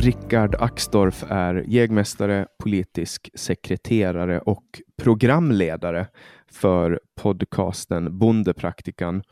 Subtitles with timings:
[0.00, 4.64] Rickard Axdorff är jägmästare, politisk sekreterare och
[5.02, 6.06] programledare
[6.52, 9.22] för podcasten Bondepraktikan.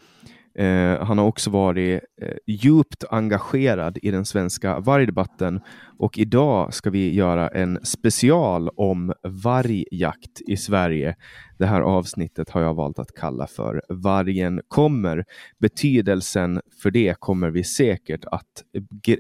[0.58, 5.60] Eh, han har också varit eh, djupt engagerad i den svenska vargdebatten
[5.98, 11.16] och idag ska vi göra en special om vargjakt i Sverige.
[11.58, 15.24] Det här avsnittet har jag valt att kalla för Vargen kommer.
[15.58, 18.64] Betydelsen för det kommer vi säkert att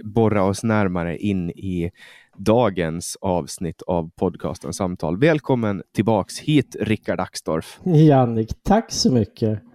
[0.04, 1.90] borra oss närmare in i
[2.36, 5.18] dagens avsnitt av podcasten Samtal.
[5.18, 7.80] Välkommen tillbaks hit, Rickard Axdorff.
[7.84, 9.67] Jannik, tack så mycket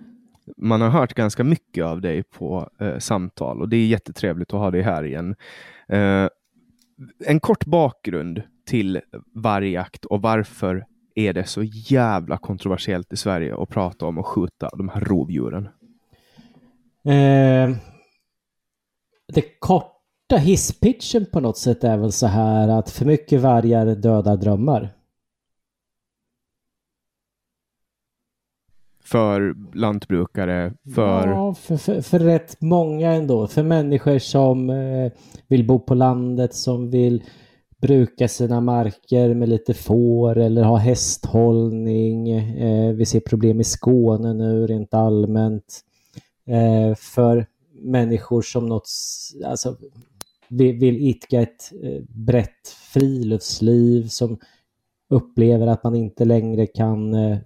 [0.58, 4.59] man har hört ganska mycket av dig på eh, samtal och det är jättetrevligt att
[4.59, 5.36] ha dig här igen.
[5.88, 6.28] Eh,
[7.26, 9.02] en kort bakgrund till
[9.34, 14.70] vargjakt och varför är det så jävla kontroversiellt i Sverige att prata om att skjuta
[14.78, 15.66] de här rovdjuren?
[17.06, 17.75] Eh,
[19.34, 24.38] det korta hisspitchen på något sätt är väl så här att för mycket vargar dödar
[24.38, 24.94] drömmar.
[29.13, 31.28] För lantbrukare, för...
[31.28, 33.47] Ja, för, för, för rätt många ändå.
[33.47, 35.12] För människor som eh,
[35.47, 37.24] vill bo på landet, som vill
[37.81, 42.29] bruka sina marker med lite får eller ha hästhållning.
[42.29, 45.81] Eh, vi ser problem i Skåne nu rent allmänt.
[46.47, 48.90] Eh, för människor som något,
[49.45, 49.78] alltså,
[50.50, 54.38] vill, vill idka ett eh, brett friluftsliv som
[55.09, 57.38] upplever att man inte längre kan eh,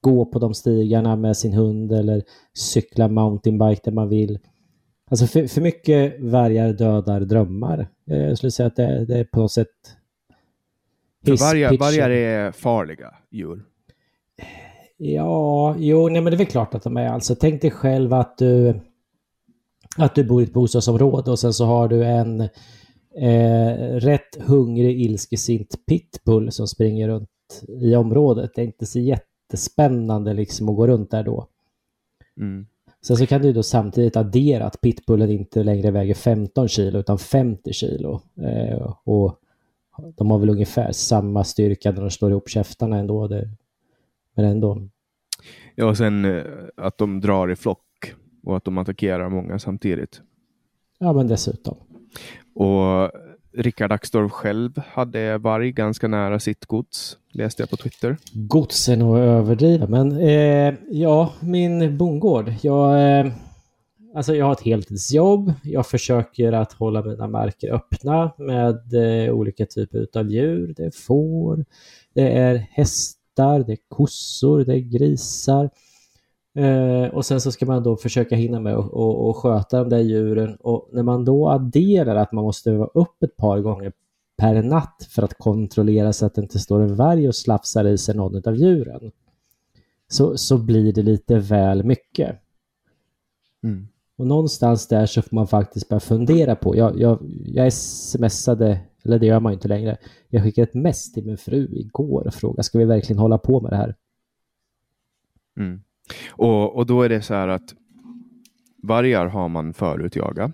[0.00, 2.22] gå på de stigarna med sin hund eller
[2.58, 4.38] cykla mountainbike där man vill.
[5.10, 7.88] Alltså för, för mycket vargar dödar drömmar.
[8.10, 9.68] Eh, Jag skulle säga att det, det är på något sätt
[11.40, 13.64] vargar, vargar är farliga djur.
[14.96, 17.08] Ja, jo, nej men det är väl klart att de är.
[17.08, 18.80] Alltså tänk dig själv att du
[19.96, 22.40] att du bor i ett bostadsområde och sen så har du en
[23.20, 27.28] eh, rätt hungrig, ilskesint pitbull som springer runt
[27.68, 28.50] i området.
[28.54, 28.98] Det är inte så
[29.48, 31.46] jättespännande liksom att gå runt där då.
[32.36, 32.66] Mm.
[33.02, 37.18] Sen så kan du då samtidigt addera att pitbullen inte längre väger 15 kilo utan
[37.18, 38.20] 50 kilo.
[38.42, 39.40] Eh, och
[40.16, 43.28] de har väl ungefär samma styrka när de slår ihop käftarna ändå.
[43.28, 43.48] Det,
[44.34, 44.88] men ändå.
[45.74, 46.42] Ja, och sen eh,
[46.76, 50.22] att de drar i flock och att de attackerar många samtidigt.
[50.98, 51.76] Ja, men dessutom.
[52.54, 53.10] Och
[53.52, 58.16] Rickard Axdorff själv hade varg ganska nära sitt gods, läste jag på Twitter.
[58.32, 62.52] Gods är nog att överdriva, men eh, ja, min bondgård.
[62.62, 63.32] Jag, eh,
[64.14, 65.52] alltså jag har ett heltidsjobb.
[65.62, 70.74] Jag försöker att hålla mina marker öppna med eh, olika typer av djur.
[70.76, 71.64] Det är får,
[72.14, 75.70] det är hästar, det är kossor, det är grisar.
[76.58, 79.88] Eh, och sen så ska man då försöka hinna med och, och, och sköta de
[79.88, 80.56] där djuren.
[80.56, 83.92] Och när man då adderar att man måste vara upp ett par gånger
[84.36, 87.98] per natt för att kontrollera så att det inte står en varg och slafsar i
[87.98, 89.12] sig någon av djuren.
[90.08, 92.36] Så, så blir det lite väl mycket.
[93.62, 93.88] Mm.
[94.16, 96.76] Och någonstans där så får man faktiskt börja fundera på.
[96.76, 99.96] Jag, jag, jag smsade Eller det gör man ju inte längre.
[100.28, 103.60] Jag skickade ett mess till min fru igår och frågade, ska vi verkligen hålla på
[103.60, 103.94] med det här?
[105.56, 105.82] Mm.
[106.28, 107.74] Och, och då är det så här att
[108.82, 110.52] vargar har man förut jagat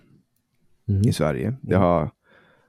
[0.89, 1.09] Mm.
[1.09, 1.55] i Sverige.
[1.61, 2.11] Det har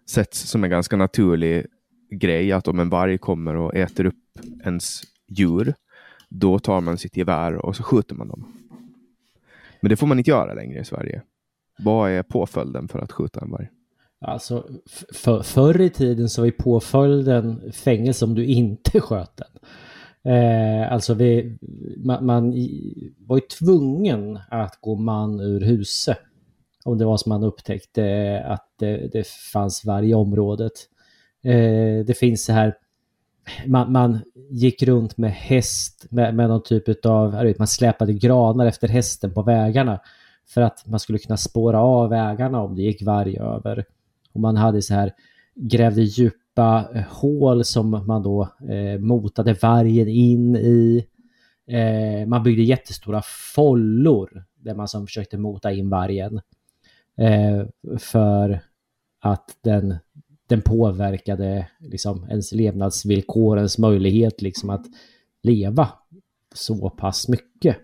[0.09, 1.65] setts som en ganska naturlig
[2.09, 5.73] grej att om en varg kommer och äter upp ens djur,
[6.29, 8.45] då tar man sitt gevär och så skjuter man dem.
[9.81, 11.21] Men det får man inte göra längre i Sverige.
[11.77, 13.67] Vad är påföljden för att skjuta en varg?
[14.21, 14.67] Alltså,
[15.13, 19.47] för, förr i tiden så var ju påföljden fängelse om du inte sköt den.
[20.25, 21.57] Eh, alltså vi,
[21.97, 22.51] man, man
[23.17, 26.17] var ju tvungen att gå man ur huset.
[26.85, 30.71] Om det var som man upptäckte att det, det fanns varg i området.
[31.43, 32.75] Eh, det finns så här,
[33.65, 34.19] man, man
[34.49, 39.33] gick runt med häst med, med någon typ av, vet, man släpade granar efter hästen
[39.33, 39.99] på vägarna.
[40.47, 43.85] För att man skulle kunna spåra av vägarna om det gick varg över.
[44.33, 45.11] Och man hade så här,
[45.55, 51.07] grävde djup eh, hål som man då eh, motade vargen in i.
[51.67, 53.21] Eh, man byggde jättestora
[53.55, 56.41] follor där man som försökte mota in vargen.
[57.17, 57.65] Eh,
[57.99, 58.61] för
[59.19, 59.95] att den,
[60.47, 64.85] den påverkade liksom ens levnadsvillkor, ens möjlighet liksom att
[65.43, 65.89] leva
[66.53, 67.77] så pass mycket.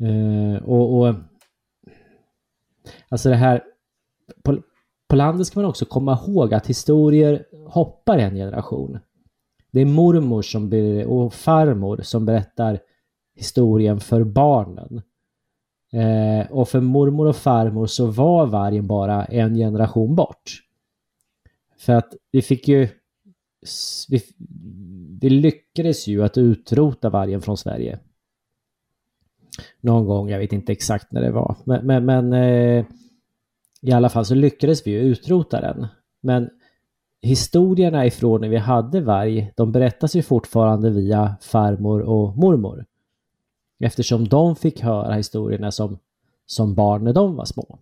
[0.00, 1.14] Eh, och, och
[3.08, 3.62] alltså det här
[5.14, 8.98] på landet ska man också komma ihåg att historier hoppar en generation.
[9.70, 12.80] Det är mormor som ber, och farmor som berättar
[13.34, 15.02] historien för barnen.
[15.92, 20.62] Eh, och för mormor och farmor så var vargen bara en generation bort.
[21.78, 22.88] För att vi fick ju...
[24.08, 24.22] Vi,
[25.20, 27.98] vi lyckades ju att utrota vargen från Sverige.
[29.80, 31.56] Någon gång, jag vet inte exakt när det var.
[31.64, 32.86] Men, men, men eh,
[33.84, 35.86] i alla fall så lyckades vi ju utrota den.
[36.20, 36.50] Men
[37.22, 42.84] historierna ifrån när vi hade varg, de berättas ju fortfarande via farmor och mormor.
[43.78, 45.98] Eftersom de fick höra historierna som,
[46.46, 47.78] som barn när de var små.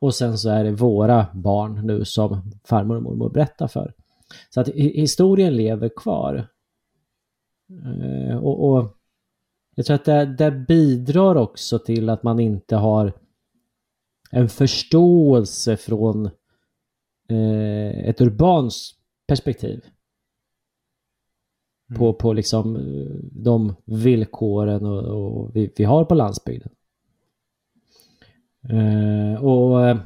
[0.00, 3.94] Och sen så är det våra barn nu som farmor och mormor berättar för.
[4.50, 6.48] Så att historien lever kvar.
[7.84, 8.96] Eh, och, och
[9.74, 13.12] jag tror att det, det bidrar också till att man inte har
[14.30, 16.26] en förståelse från
[17.28, 18.94] eh, ett urbans
[19.28, 19.84] perspektiv.
[21.96, 26.70] På, på liksom eh, de villkoren och, och vi, vi har på landsbygden.
[28.68, 29.98] Eh, och eh,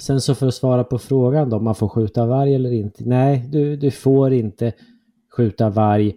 [0.00, 3.04] sen så för att svara på frågan då, om man får skjuta varg eller inte.
[3.04, 4.72] Nej, du, du får inte
[5.36, 6.16] skjuta varg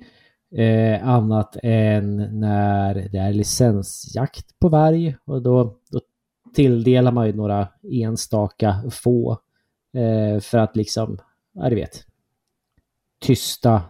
[0.55, 5.77] eh, annat än när det är licensjakt på varg och då
[6.53, 9.39] tilldelar man ju några enstaka få
[9.93, 11.17] eh, för att liksom,
[11.53, 12.05] ja du vet,
[13.19, 13.81] tysta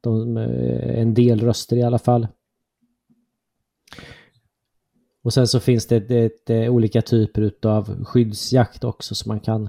[0.00, 2.28] de, eh, en del röster i alla fall.
[5.22, 9.40] Och sen så finns det, det, det eh, olika typer av skyddsjakt också så man
[9.40, 9.68] kan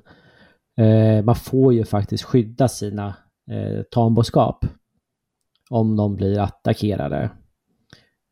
[0.78, 3.16] eh, man får ju faktiskt skydda sina
[3.52, 4.66] eh, tamboskap
[5.70, 7.32] om de blir attackerade.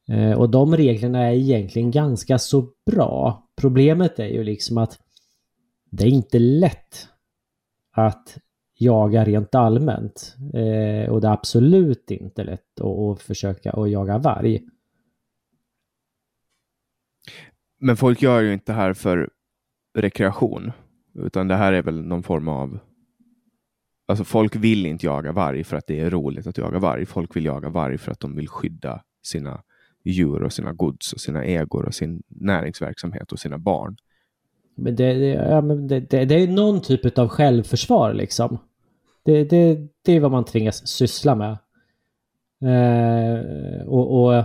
[0.09, 3.42] Eh, och de reglerna är egentligen ganska så bra.
[3.62, 5.00] Problemet är ju liksom att
[5.91, 7.07] det är inte lätt
[7.91, 8.38] att
[8.77, 10.36] jaga rent allmänt.
[10.53, 14.62] Eh, och det är absolut inte lätt att, att försöka att jaga varg.
[17.79, 19.29] Men folk gör ju inte det här för
[19.98, 20.72] rekreation,
[21.13, 22.79] utan det här är väl någon form av...
[24.05, 27.05] Alltså folk vill inte jaga varg för att det är roligt att jaga varg.
[27.05, 29.63] Folk vill jaga varg för att de vill skydda sina
[30.03, 33.98] djur och sina gods och sina ägor och sin näringsverksamhet och sina barn.
[34.75, 38.57] Men det, det, ja, men det, det, det är någon typ av självförsvar liksom.
[39.24, 41.57] Det, det, det är vad man tvingas syssla med.
[42.63, 44.43] Eh, och, och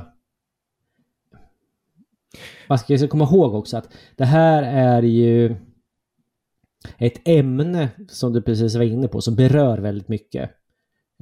[2.69, 5.57] man ska komma ihåg också att det här är ju
[6.99, 10.51] ett ämne som du precis var inne på som berör väldigt mycket.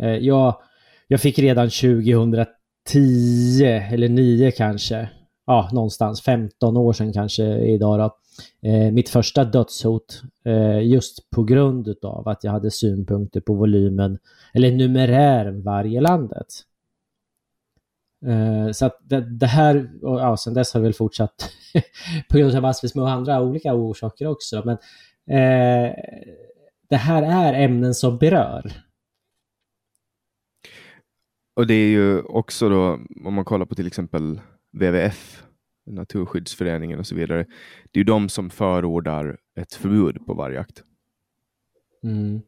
[0.01, 0.61] Eh, jag,
[1.07, 2.47] jag fick redan 2010
[2.95, 5.09] eller 9 kanske,
[5.47, 8.17] ja någonstans 15 år sedan kanske idag då,
[8.69, 14.19] eh, mitt första dödshot eh, just på grund av att jag hade synpunkter på volymen
[14.55, 16.47] eller numerären varje landet.
[18.27, 21.51] Eh, så att det, det här, och ja, sen dess har det väl fortsatt
[22.31, 24.63] på grund av massvis med andra olika orsaker också.
[24.65, 24.77] Men
[25.37, 25.93] eh,
[26.89, 28.86] det här är ämnen som berör.
[31.57, 34.41] Och det är ju också då, om man kollar på till exempel
[34.73, 35.43] WWF,
[35.87, 37.47] Naturskyddsföreningen och så vidare.
[37.93, 40.83] Det är ju de som förordar ett förbud på vargjakt.
[42.03, 42.41] Mm.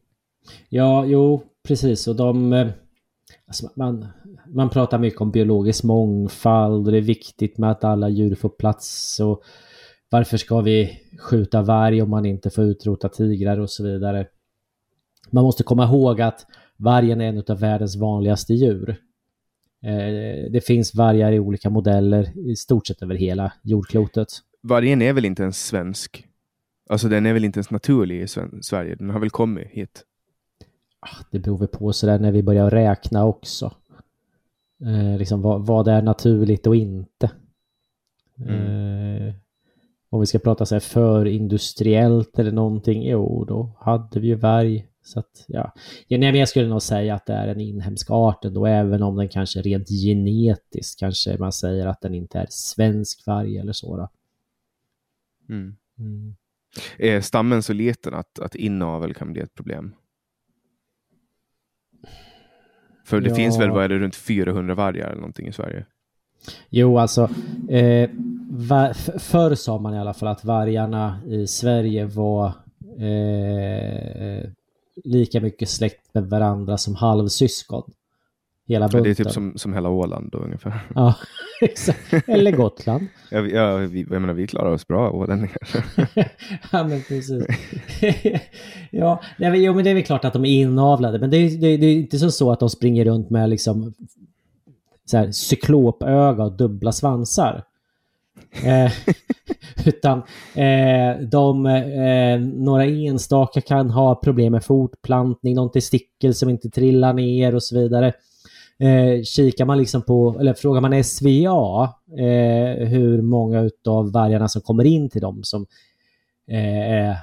[0.69, 2.07] Ja, jo, precis.
[2.07, 2.53] Och de...
[2.53, 2.67] Eh,
[3.47, 4.07] alltså man,
[4.47, 8.49] man pratar mycket om biologisk mångfald och det är viktigt med att alla djur får
[8.49, 9.19] plats.
[9.19, 9.43] Och
[10.09, 14.27] varför ska vi skjuta varg om man inte får utrota tigrar och så vidare.
[15.29, 16.45] Man måste komma ihåg att
[16.79, 18.89] vargen är en av världens vanligaste djur.
[19.83, 24.27] Eh, Det finns vargar i olika modeller i stort sett över hela jordklotet.
[24.61, 26.25] Vargen är väl inte ens svensk?
[26.89, 28.27] Alltså den är väl inte ens naturlig i
[28.61, 28.95] Sverige?
[28.95, 30.03] Den har väl kommit hit?
[30.99, 33.73] Ah, Det beror väl på sådär när vi börjar räkna också.
[34.85, 37.31] Eh, liksom vad, vad är naturligt och inte.
[38.47, 39.33] Eh,
[40.09, 44.35] om vi ska prata så här för industriellt eller någonting, jo då hade vi ju
[44.35, 44.85] varg.
[45.09, 45.73] Så att, ja.
[46.07, 49.61] jag skulle nog säga att det är en inhemsk art ändå, även om den kanske
[49.61, 54.09] rent genetiskt kanske man säger att den inte är svensk varg eller så.
[55.49, 55.75] Mm.
[55.99, 56.35] Mm.
[56.97, 59.95] Är stammen så liten att, att inavel kan bli ett problem?
[63.05, 63.35] För det Ja.
[63.35, 65.85] finns väl, vad är det, runt 400 vargar eller någonting i Sverige?
[66.69, 67.29] Jo, alltså
[67.69, 68.09] eh,
[69.19, 72.47] förr sa man i alla fall att vargarna i Sverige var
[72.97, 74.49] eh,
[75.03, 77.91] lika mycket släkt med varandra som halvsyskon.
[78.67, 79.03] Hela Ja, bunten.
[79.03, 80.79] det är typ som, som hela Åland då ungefär.
[80.95, 81.15] Ja,
[81.61, 82.13] exakt.
[82.27, 83.07] Eller Gotland.
[83.31, 85.57] Ja, ja, vi, jag menar, vi klarar oss bra ålänningar.
[86.71, 87.43] ja, men precis.
[88.91, 91.19] ja, nej, men, jo, men det är väl klart att de är inavlade.
[91.19, 93.93] Men det är, det, det är inte så, så att de springer runt med liksom
[95.05, 97.63] så här, cyklopöga och dubbla svansar.
[98.51, 98.91] Eh,
[99.85, 100.17] utan
[100.55, 107.13] eh, de, eh, några enstaka kan ha problem med fortplantning, någon testikel som inte trillar
[107.13, 108.13] ner och så vidare.
[108.79, 111.83] Eh, kikar man liksom på, eller frågar man SVA
[112.23, 115.65] eh, hur många utav vargarna som kommer in till dem som
[116.47, 117.17] eh, är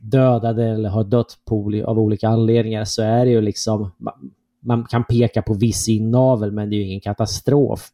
[0.00, 4.30] dödade eller har dött på, av olika anledningar så är det ju liksom man,
[4.60, 7.88] man kan peka på viss inavel men det är ju ingen katastrof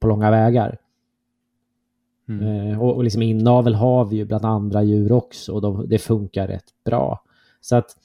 [0.00, 0.78] på långa vägar.
[2.28, 5.98] Eh, och, och liksom inavel har vi ju bland andra djur också och de, det
[5.98, 7.24] funkar rätt bra.
[7.60, 7.96] Så att,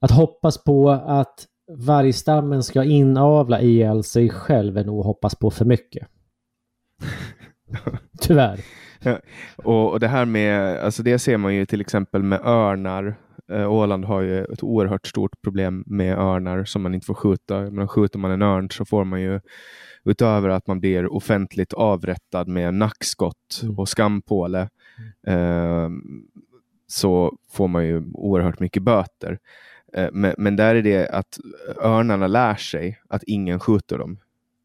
[0.00, 5.50] att hoppas på att vargstammen ska inavla ihjäl sig själv är nog att hoppas på
[5.50, 6.08] för mycket.
[8.20, 8.60] Tyvärr.
[9.56, 13.16] och, och det här med, alltså det ser man ju till exempel med örnar.
[13.50, 17.60] Eh, Åland har ju ett oerhört stort problem med örnar som man inte får skjuta.
[17.70, 19.40] Men skjuter man en örn så får man ju
[20.04, 23.78] utöver att man blir offentligt avrättad med nackskott Mm.
[23.78, 24.68] och skampåle
[25.26, 25.88] eh,
[26.86, 29.38] så får man ju oerhört mycket böter.
[29.92, 31.38] Eh, men, men där är det att
[31.82, 34.18] örnarna lär sig att ingen skjuter dem.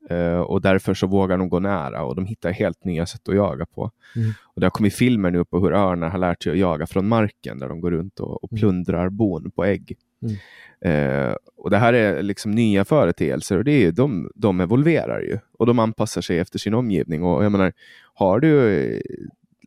[0.09, 3.35] Eh, och därför så vågar de gå nära och de hittar helt nya sätt att
[3.35, 3.91] jaga på.
[4.15, 4.31] Mm.
[4.43, 7.07] Och det har kommit filmer nu på hur örnar har lärt sig att jaga från
[7.07, 8.59] marken där de går runt och, och Mm.
[8.59, 9.97] plundrar bon på ägg.
[10.21, 10.35] Mm.
[10.81, 15.21] Eh, och det här är liksom nya företeelser och det är ju, de, de evolverar
[15.21, 17.23] ju och de anpassar sig efter sin omgivning.
[17.23, 17.73] Och jag menar,
[18.13, 19.01] har du eh,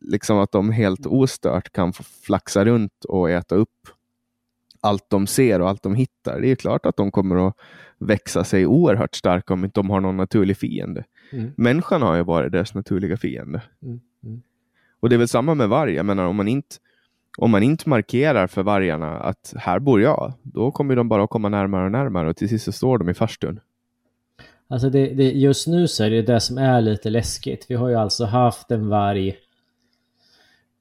[0.01, 3.69] liksom att de helt ostört kan få flaxa runt och äta upp
[4.81, 6.41] allt de ser och allt de hittar.
[6.41, 7.55] Det är klart att de kommer att
[7.97, 11.03] växa sig oerhört starka om inte de har någon naturlig fiende.
[11.31, 11.51] Mm.
[11.57, 13.61] Människan har ju varit deras naturliga fiende.
[13.83, 13.99] Mm.
[14.23, 14.41] Mm.
[14.99, 15.93] Och det är väl samma med varg.
[15.93, 16.75] Jag menar, om man inte
[17.37, 21.29] om man inte markerar för vargarna att här bor jag, då kommer de bara att
[21.29, 23.59] komma närmare och närmare och till sist så står de i farstun.
[24.67, 27.65] Alltså det, det, just nu så är det det som är lite läskigt.
[27.69, 29.37] Vi har ju alltså haft en varg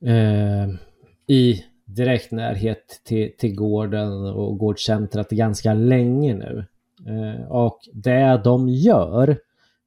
[0.05, 0.69] eh,
[1.27, 6.65] i direkt närhet till, till gården och gårdcentret ganska länge nu.
[7.07, 9.39] Eh, och det de gör,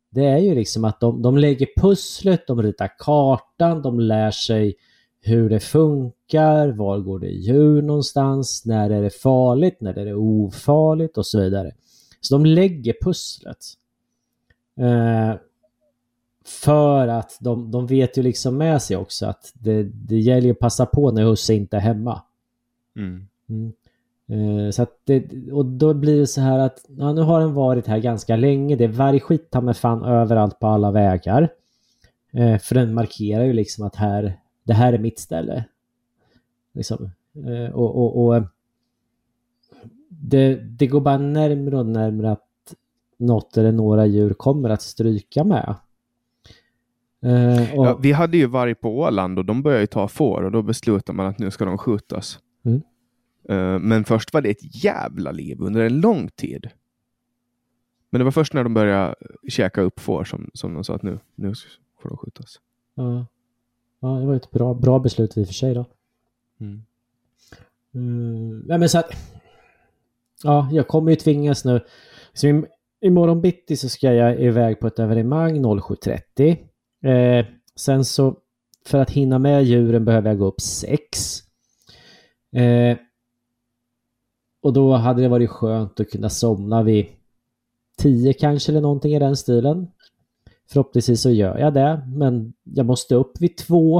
[0.10, 4.76] det är ju liksom att de, de lägger pusslet, de ritar kartan, de lär sig
[5.22, 10.14] hur det funkar, var går det djur någonstans, när är det farligt, när är det
[10.14, 11.72] ofarligt och så vidare.
[12.22, 13.58] Så de lägger pusslet.
[14.80, 15.36] Eh,
[16.46, 20.52] för att de, de vet ju liksom med sig också att det, det gäller ju
[20.52, 22.22] att passa på när husse inte är hemma.
[22.96, 23.28] Mm.
[23.50, 23.74] Mm.
[24.32, 27.88] Eh, så det, och då blir det så här att ja, nu har den varit
[27.88, 28.76] här ganska länge.
[28.76, 31.50] Det är vargskit ta med fan överallt på alla vägar.
[32.34, 35.66] Eh, för den markerar ju liksom att här, det här är mitt ställe.
[36.74, 37.12] Liksom.
[37.36, 38.44] Eh, och och, och eh,
[40.10, 42.48] det, det går bara närmare och närmare att
[43.18, 45.76] något eller några djur kommer att stryka med.
[47.22, 50.44] Eh, och, Ja, vi hade ju varg på Åland och de började ju ta får
[50.44, 52.40] och då beslutade man att nu ska de skjutas.
[52.66, 52.82] Mm.
[53.50, 56.70] Eh, men först var det ett jävla liv under en lång tid.
[58.10, 59.16] Men det var först när de började
[59.50, 61.54] käka upp får som, som de sa att nu, nu
[62.02, 62.60] får de skjutas.
[62.96, 63.26] ja,
[64.00, 65.86] ja, det var ett bra, bra beslut i och för sig då.
[66.60, 66.84] Mm.
[67.94, 69.12] Mm, nej, men så att,
[70.44, 71.82] ja, jag kommer ju tvingas nu.
[72.34, 72.66] Så im
[73.02, 76.58] imorgon bitti så ska jag iväg på ett evenemang 07.30.
[77.04, 78.38] Eh, sen så
[78.86, 81.40] för att hinna med djuren behöver jag gå upp 6.
[82.56, 82.98] Eh,
[84.64, 87.06] och då hade det varit skönt att kunna somna vid
[87.98, 89.88] 10 kanske eller någonting i den stilen.
[90.70, 93.98] Förhoppningsvis så gör jag det, men jag måste upp vid 2.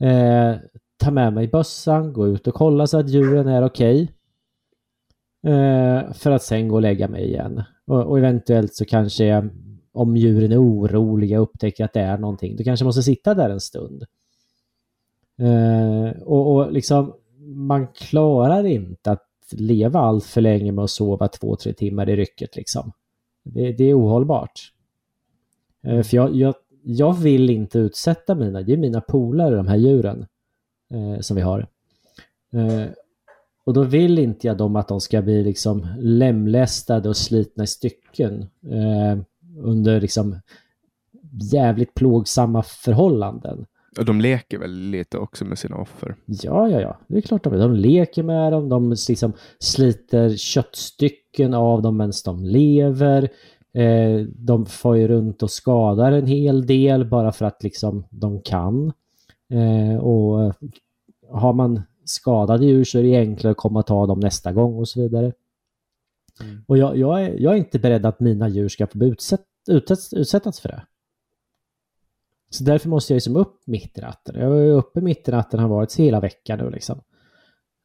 [0.00, 0.56] Eh,
[0.96, 4.02] ta med mig bössan, gå ut och kolla så att djuren är okej.
[4.02, 4.18] Okay.
[5.54, 7.62] Eh, för att sen gå och lägga mig igen.
[7.86, 9.48] Och, och, eventuellt så kanske jag,
[9.98, 13.50] om djuren är oroliga och upptäcker att det är någonting, Du kanske måste sitta där
[13.50, 14.04] en stund.
[15.38, 17.14] Eh, och, och liksom,
[17.54, 22.16] man klarar inte att leva allt för länge med att sova två, tre timmar i
[22.16, 22.92] rycket liksom.
[23.42, 24.72] Det, det är ohållbart.
[25.82, 29.76] Eh, för jag, jag, jag vill inte utsätta mina, det är mina polare de här
[29.76, 30.26] djuren
[30.90, 31.66] eh, som vi har.
[32.52, 32.88] Eh,
[33.64, 37.66] och då vill inte jag dem att de ska bli liksom lemlästade och slitna i
[37.66, 39.18] stycken eh,
[39.58, 40.36] under liksom
[41.52, 43.66] jävligt plågsamma förhållanden.
[43.98, 46.16] Och de leker väl lite också med sina offer?
[46.26, 46.98] Ja, ja, ja.
[47.08, 52.12] Det är klart de De leker med dem, de liksom sliter köttstycken av dem medan
[52.24, 53.28] de lever.
[53.72, 58.42] Eh, de får ju runt och skadar en hel del bara för att liksom de
[58.42, 58.92] kan.
[59.50, 60.54] Eh, och
[61.30, 64.74] har man skadade djur så är det enklare att komma och ta dem nästa gång
[64.74, 65.32] och så vidare.
[66.40, 66.64] Mm.
[66.66, 69.98] Och jag, jag, är, jag är inte beredd att mina djur ska få utsätt, utsätt,
[70.12, 70.82] utsättas för det.
[72.50, 74.40] Så därför måste jag liksom upp mitt i natten.
[74.40, 77.00] Jag är uppe mitt i natten har varit hela veckan nu liksom.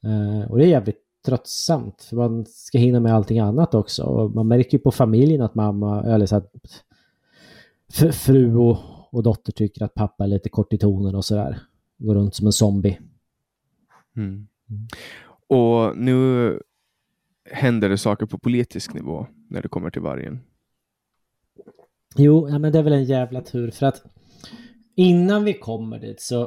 [0.06, 4.04] Uh, och det är jävligt tröttsamt för man ska hinna med allting annat också.
[4.04, 6.52] Och man märker ju på familjen att mamma, eller så att
[8.14, 8.78] fru och,
[9.12, 11.60] och dotter tycker att pappa är lite kort i tonen och sådär.
[11.98, 13.00] Går runt som en zombie.
[14.16, 14.48] Mm.
[15.48, 16.60] Och nu
[17.52, 20.40] händer det saker på politisk nivå när det kommer till vargen.
[22.16, 24.04] Jo, ja, men det är väl en jävla tur för att
[24.96, 26.46] innan vi kommer dit så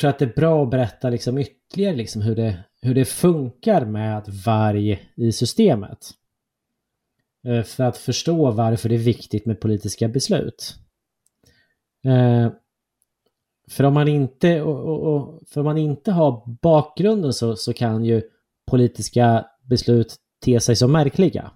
[0.00, 3.04] tror jag att det är bra att berätta liksom ytterligare liksom hur, det, hur det
[3.04, 6.10] funkar med varg i systemet.
[7.46, 10.74] Eh, för att förstå varför det är viktigt med politiska beslut.
[12.04, 12.52] Eh,
[13.70, 17.72] för om man inte, och, och, och, för om man inte har bakgrunden så, så
[17.72, 18.22] kan ju
[18.66, 21.50] politiska beslut te sig som märkliga.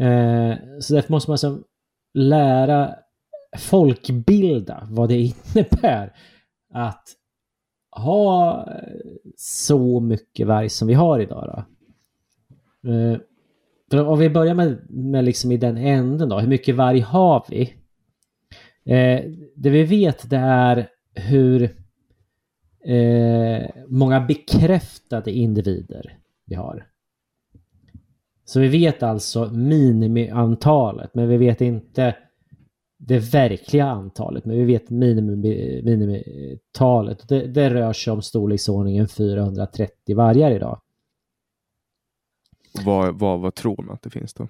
[0.00, 1.64] Eh, så därför måste man som
[2.14, 2.94] lära
[3.56, 5.20] folkbilda vad det
[5.54, 6.12] innebär
[6.72, 7.08] att
[7.90, 8.68] ha
[9.36, 11.66] så mycket varg som vi har idag.
[12.82, 12.90] Då.
[12.90, 13.18] Eh,
[13.90, 17.44] för om vi börjar med, med liksom i den änden då, hur mycket varg har
[17.48, 17.60] vi?
[18.84, 19.24] Eh,
[19.56, 21.76] det vi vet det är hur
[22.86, 26.86] eh, många bekräftade individer vi har.
[28.44, 32.16] Så vi vet alltså minimiantalet, men vi vet inte
[32.98, 37.28] det verkliga antalet, men vi vet minimitalet.
[37.28, 40.80] Det, det rör sig om storleksordningen 430 vargar idag.
[42.84, 44.48] Vad, vad, vad tror man att det finns då?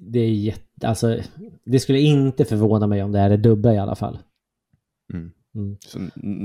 [0.00, 1.18] det är jätte, alltså,
[1.64, 4.18] det skulle inte förvåna mig om det är det dubbla i alla fall.
[5.12, 5.32] Mm.
[5.54, 5.76] Mm.
[5.80, 5.98] Så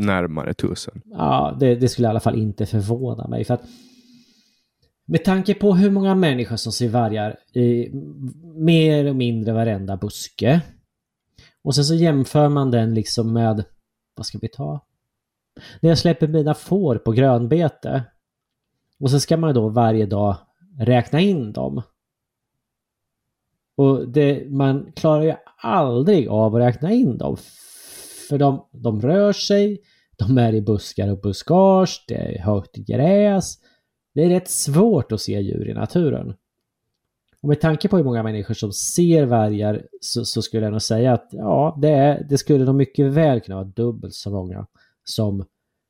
[0.06, 1.02] närmare tusen?
[1.06, 3.46] Ja, det, det, skulle i alla fall inte förvåna mig.
[3.46, 3.64] För att
[5.06, 7.92] med tanke på hur många människor som ser vargar i
[8.56, 10.62] mer och mindre varenda buske.
[11.64, 13.66] Och sen så jämför man den liksom med,
[14.16, 14.86] vad ska vi ta?
[15.82, 18.04] När jag släpper mina får på grönbete.
[19.00, 20.36] Och så ska man då varje dag
[20.80, 21.82] räkna in dem.
[23.76, 27.38] Och det, man klarar ju aldrig av att räkna in dem.
[28.30, 29.82] För de, de rör sig,
[30.18, 33.58] de är i buskar och buskage, det är högt gräs.
[34.14, 36.36] Det är rätt svårt att se djur i naturen.
[37.42, 40.82] Och med tanke på hur många människor som ser vargar så, så skulle jag nog
[40.82, 44.68] säga att ja, det, är, det skulle nog mycket väl kunna vara dubbelt så många
[45.04, 45.40] som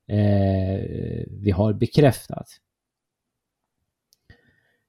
[0.07, 2.47] eh, vi har bekräftat.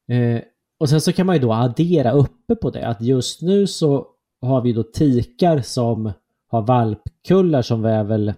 [0.09, 0.41] Eh,
[0.79, 4.07] och sen så kan man ju då addera uppe på det att just nu så
[4.41, 6.13] har vi då tikar som
[6.57, 8.35] har valpkullar som är väl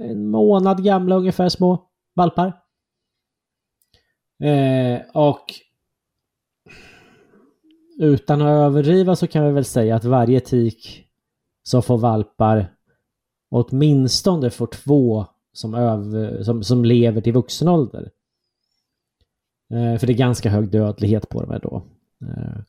[0.00, 2.62] en månad gamla ungefär små valpar.
[4.42, 5.44] Eh, och
[7.98, 11.08] utan att överdriva så kan vi väl säga att varje tik
[11.62, 12.76] som får valpar
[13.52, 18.10] åtminstone får två som, öv, som, som lever till vuxen ålder.
[19.70, 21.82] Eh, för det är ganska hög dödlighet på dem här då.
[22.26, 22.62] Eh,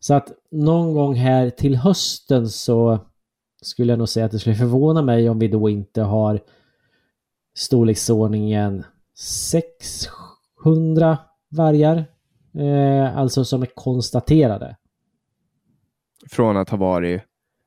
[0.00, 2.98] så att någon gång här till hösten så
[3.64, 6.40] skulle jag nog säga att det skulle förvåna mig om vi då inte har
[7.54, 8.84] storleksordningen
[9.18, 11.18] 600
[11.50, 12.04] vargar.
[12.54, 14.76] Eh, alltså som är konstaterade.
[16.30, 17.22] Från att ha varit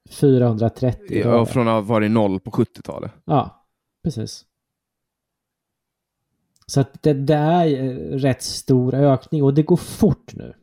[0.10, 1.22] 430.
[1.24, 3.12] Ja, från att ha varit noll på 70-talet.
[3.26, 3.68] Ja,
[4.04, 4.46] precis.
[6.66, 7.68] Så att det, det är
[8.18, 10.54] rätt stor ökning och det går fort nu.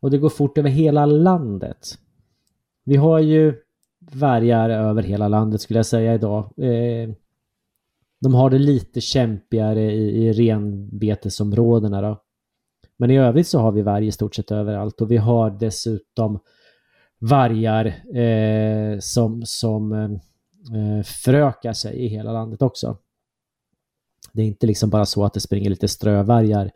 [0.00, 1.98] Och det går fort över hela landet.
[2.86, 3.54] Vi har ju
[4.12, 6.44] vargar över hela landet skulle jag säga idag.
[6.56, 7.10] Eh,
[8.20, 12.22] de har det lite kämpigare i, i renbetesområdena då.
[12.96, 16.38] Men i övrigt så har vi varg i stort sett överallt och vi har dessutom
[17.18, 22.96] vargar eh, som, som eh, förökar sig i hela landet också.
[24.32, 26.70] Det är inte liksom bara så att det springer lite strövargar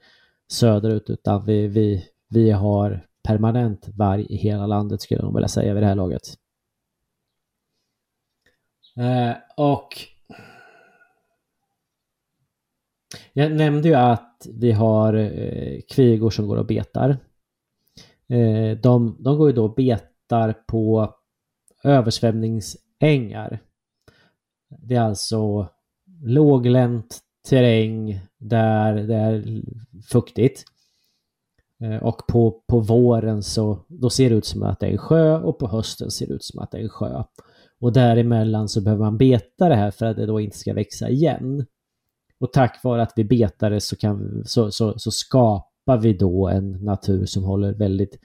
[0.53, 5.49] söderut utan vi, vi, vi har permanent varg i hela landet skulle jag nog vilja
[5.49, 6.23] säga vid det här laget.
[8.97, 9.89] Eh, och
[13.33, 17.11] jag nämnde ju att vi har eh, kvigor som går och betar.
[18.29, 21.15] Eh, de, de går ju då och betar på
[21.85, 23.61] översvämningsängar.
[24.69, 25.69] Det är alltså
[26.23, 29.63] låglänt terräng där det är
[30.11, 30.65] fuktigt.
[31.81, 34.99] Eh, och på, på våren så då ser det ut som att det är en
[34.99, 37.23] sjö och på hösten ser det ut som att det är en sjö.
[37.81, 41.09] Och däremellan så behöver man beta det här för att det då inte ska växa
[41.09, 41.66] igen.
[42.40, 46.49] Och tack vare att vi betar det så, kan, så, så, så skapar vi då
[46.49, 48.19] en natur som håller väldigt,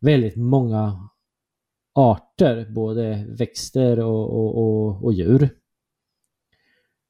[0.00, 1.08] väldigt många
[1.94, 5.48] arter, både växter och, och, och, och djur.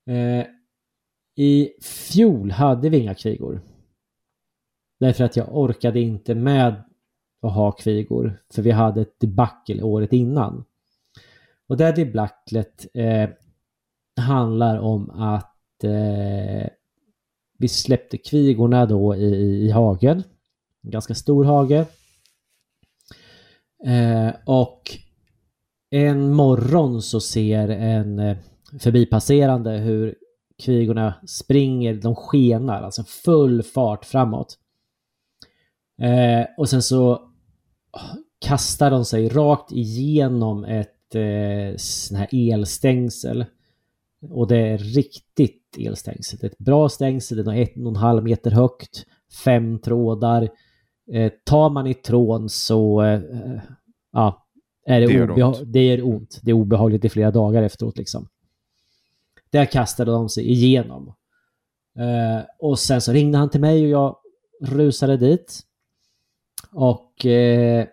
[0.07, 0.47] Eh,
[1.37, 3.61] I fjol hade vi inga kvigor.
[5.05, 6.83] Därför att jag orkade inte med
[7.43, 8.41] att ha kvigor.
[8.55, 10.65] För vi hade ett debacle året innan.
[11.69, 13.29] Och det debaclet eh,
[14.21, 16.69] handlar om att eh,
[17.59, 19.35] vi släppte kvigorna då i,
[19.67, 20.23] i hagen.
[20.83, 21.87] En ganska stor hage.
[23.87, 24.83] Eh, och
[25.91, 28.37] en morgon så ser en eh,
[28.81, 30.15] förbipasserande hur
[30.63, 34.59] kvigorna springer, de skenar, alltså full fart framåt.
[36.03, 37.31] Eh, och sen så
[38.41, 43.45] kastar de sig rakt igenom ett eh, sån här elstängsel.
[44.31, 46.39] Och det är riktigt elstängsel.
[46.39, 49.07] Det är ett bra stängsel, det är ett och en halv meter högt,
[49.45, 50.49] fem trådar.
[51.13, 53.21] Eh, tar man i trån så eh,
[54.13, 54.47] ja,
[54.87, 55.61] är det, det, gör ont.
[55.65, 56.41] det gör ont.
[56.43, 58.29] Det är obehagligt i flera dagar efteråt liksom.
[59.51, 61.15] Där kastade de sig igenom.
[61.99, 64.17] Eh, och sen så ringde han till mig och jag
[64.61, 65.61] rusade dit.
[66.75, 67.87] Och eh,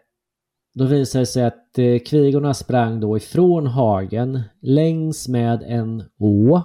[0.74, 6.62] då visade det sig att eh, kvigorna sprang då ifrån hagen längs med en å.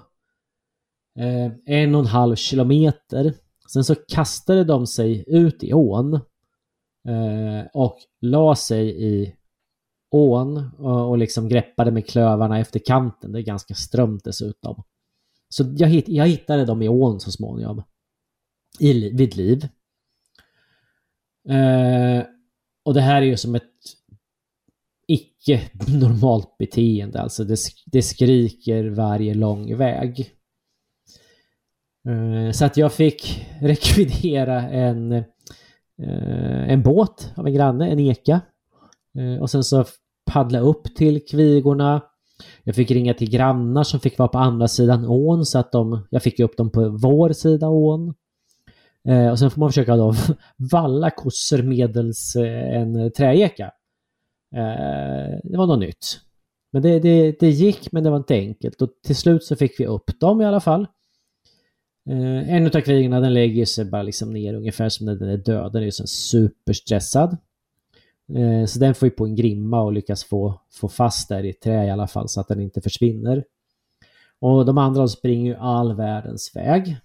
[1.18, 3.34] Eh, en och en halv kilometer.
[3.72, 6.14] Sen så kastade de sig ut i ån.
[7.08, 9.34] Eh, och la sig i
[10.10, 13.32] ån och, och liksom greppade med klövarna efter kanten.
[13.32, 14.82] Det är ganska strömt dessutom.
[15.48, 17.82] Så jag, hitt, jag hittade dem i ån så småningom.
[18.80, 19.68] I, vid liv.
[21.48, 22.24] Eh,
[22.84, 23.62] och det här är ju som ett
[25.08, 25.60] icke
[26.00, 27.20] normalt beteende.
[27.20, 30.32] Alltså det, det skriker varje lång väg.
[32.08, 38.40] Eh, så att jag fick rekvidera en, eh, en båt av en granne, en eka.
[39.18, 39.84] Eh, och sen så
[40.32, 42.02] paddla upp till kvigorna.
[42.64, 46.06] Jag fick ringa till grannar som fick vara på andra sidan ån så att de,
[46.10, 48.14] jag fick upp dem på vår sida ån.
[49.08, 50.14] Eh, och sen får man försöka då
[50.56, 53.64] valla kossor medels eh, en träeka.
[54.54, 56.20] Eh, det var något nytt.
[56.72, 59.80] Men det, det, det gick men det var inte enkelt och till slut så fick
[59.80, 60.86] vi upp dem i alla fall.
[62.10, 65.36] Eh, en av kvigorna den lägger sig bara liksom ner ungefär som när den är
[65.36, 65.72] död.
[65.72, 67.36] Den är ju så superstressad.
[68.34, 71.52] Eh, så den får ju på en grimma och lyckas få, få fast där i
[71.52, 73.44] trä i alla fall så att den inte försvinner.
[74.40, 76.96] Och de andra springer ju all världens väg.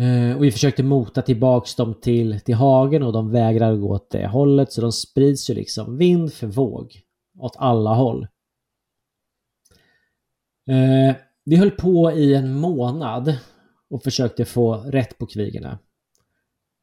[0.00, 4.10] Eh, och vi försökte mota tillbaks dem till, till hagen och de vägrar gå åt
[4.10, 7.00] det hållet så de sprids ju liksom vind för våg
[7.38, 8.26] åt alla håll.
[10.70, 13.36] Eh, vi höll på i en månad
[13.90, 15.78] och försökte få rätt på kvigorna.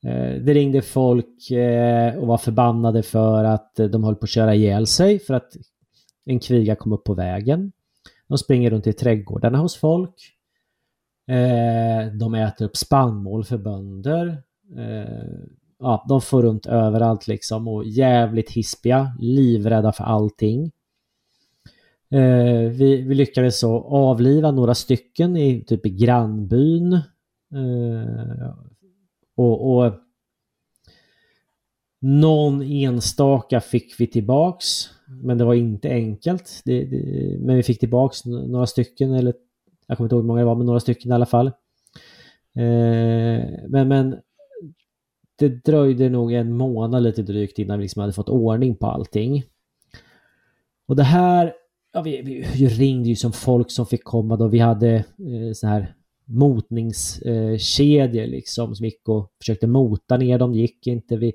[0.05, 4.55] Eh, det ringde folk eh, och var förbannade för att de höll på att köra
[4.55, 5.53] ihjäl sig för att
[6.25, 7.71] en kviga kom upp på vägen.
[8.27, 10.32] De springer runt i trädgårdarna hos folk.
[11.27, 14.43] Eh, de äter upp spannmål för bönder.
[14.77, 15.45] Eh,
[15.79, 20.71] ja, de får runt överallt liksom och jävligt hispiga, livrädda för allting.
[22.09, 26.93] Eh, vi, vi lyckades så avliva några stycken i typ i grannbyn.
[27.53, 28.53] Eh,
[29.35, 29.93] och, och
[31.99, 34.65] någon enstaka fick vi tillbaks.
[35.07, 36.61] Men det var inte enkelt.
[36.65, 39.33] Det, det, men vi fick tillbaks några stycken, eller
[39.93, 41.47] jag kommer inte ihåg hur många det var, men några stycken i alla fall.
[42.55, 44.15] Eh, men, men
[45.35, 49.43] det dröjde nog en månad lite drygt innan vi liksom hade fått ordning på allting.
[50.87, 51.53] Och det här,
[51.93, 54.47] ja, vi, vi, ringde ju som folk som fick komma då.
[54.47, 60.51] Vi hade eh, så här motningskedjor eh, liksom som gick och försökte mota ner dem.
[60.51, 61.17] Det gick inte.
[61.17, 61.33] Vi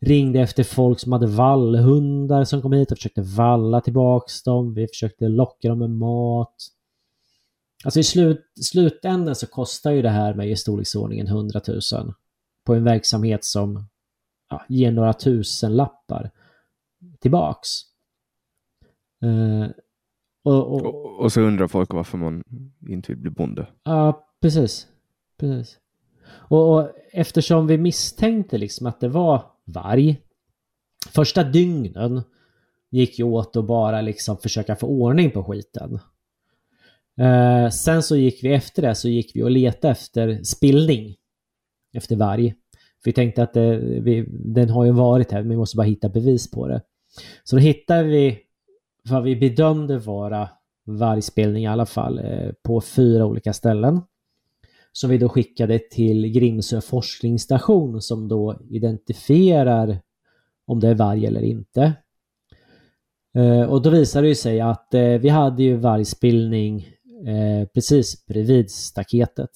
[0.00, 4.74] ringde efter folk som hade vallhundar som kom hit och försökte valla tillbaks dem.
[4.74, 6.56] Vi försökte locka dem med mat.
[7.84, 11.80] Alltså i slut, slutändan så kostar ju det här med i storleksordningen 100 000
[12.66, 13.84] på en verksamhet som
[14.50, 16.30] ja, ger några tusen lappar
[17.20, 17.68] tillbaks.
[19.24, 19.68] Uh,
[20.44, 22.44] och, och, och, och, så undrar folk varför man
[22.88, 23.66] inte vill bli bonde.
[23.82, 24.86] Ja, precis.
[25.36, 25.78] precis.
[26.28, 30.20] Och, och, eftersom vi misstänkte liksom att det var varg.
[31.08, 32.22] Första dygnen
[32.90, 35.98] gick ju åt att bara liksom försöka få ordning på skiten.
[37.20, 41.16] Eh, sen så gick vi efter det så gick vi och letade efter spillning.
[41.92, 42.54] Efter varg.
[43.02, 45.86] För vi tänkte att det, vi, den har ju varit här, men vi måste bara
[45.86, 46.82] hitta bevis på det.
[47.44, 48.38] Så då hittade vi
[49.10, 50.48] vad vi bedömde vara
[50.86, 54.00] vargspillning i alla fall eh, på fyra olika ställen.
[54.92, 60.00] Som vi då skickade till Grimsö forskningsstation som då identifierar
[60.66, 61.92] om det är varg eller inte.
[63.34, 66.88] Eh, och då visade det sig att eh, vi hade ju vargspillning
[67.26, 69.50] Eh, precis bredvid staketet.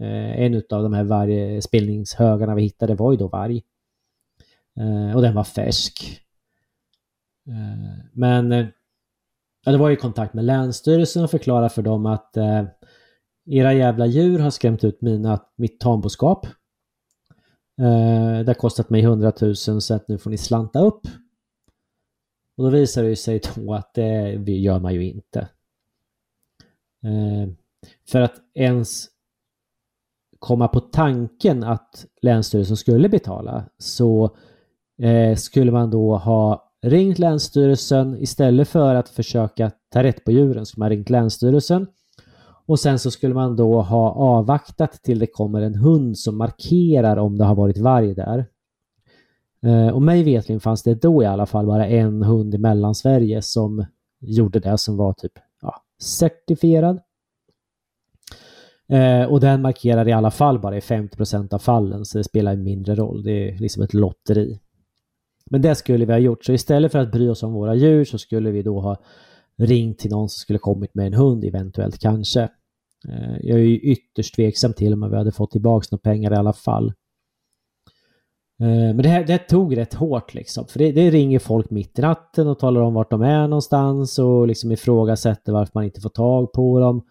[0.00, 3.62] Eh, en av de här vargspillningshögarna vi hittade var ju då varg.
[4.80, 6.20] Eh, och den var färsk.
[8.12, 8.72] Men
[9.64, 12.64] Ja, det var ju kontakt med Länsstyrelsen och förklarade för dem att eh,
[13.46, 16.46] era jävla djur har skrämt ut mina, mitt tamboskap.
[17.80, 21.06] Eh, det har kostat mig 100 000 så att nu får ni slanta upp.
[22.56, 25.48] Och då visar det sig då att det gör man ju inte.
[27.04, 27.48] Eh,
[28.08, 29.06] för att ens
[30.38, 34.36] komma på tanken att Länsstyrelsen skulle betala så
[35.02, 40.66] eh, skulle man då ha ringt Länsstyrelsen istället för att försöka ta rätt på djuren.
[40.66, 41.86] Skulle man ringt Länsstyrelsen
[42.66, 47.16] och sen så skulle man då ha avvaktat till det kommer en hund som markerar
[47.16, 48.46] om det har varit varg där.
[49.62, 53.42] Eh, och mig vetligen fanns det då i alla fall bara en hund i Mellansverige
[53.42, 53.84] som
[54.20, 55.32] gjorde det som var typ
[56.04, 57.00] certifierad.
[58.88, 62.56] Eh, och den markerar i alla fall bara i 50% av fallen så det spelar
[62.56, 63.22] mindre roll.
[63.22, 64.60] Det är liksom ett lotteri.
[65.50, 66.44] Men det skulle vi ha gjort.
[66.44, 68.96] Så istället för att bry oss om våra djur så skulle vi då ha
[69.58, 72.42] ringt till någon som skulle kommit med en hund eventuellt kanske.
[73.08, 76.36] Eh, jag är ju ytterst tveksam till om vi hade fått tillbaka några pengar i
[76.36, 76.92] alla fall.
[78.60, 80.66] Eh, men det här det tog rätt hårt liksom.
[80.66, 84.18] För det, det, ringer folk mitt i natten och talar om vart de är någonstans
[84.18, 87.06] och liksom ifrågasätter varför man inte får tag på dem.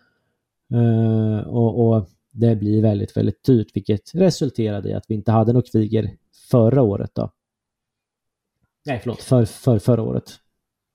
[0.74, 5.54] Eh, och, och det blir väldigt, väldigt dyrt vilket resulterade i att vi inte hade
[5.54, 6.18] något kviger
[6.52, 7.32] förra året då.
[8.86, 9.22] Nej, förlåt.
[9.22, 10.32] För, för förra året.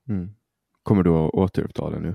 [0.08, 0.30] Mm.
[0.82, 2.14] Kommer du att återuppta det nu?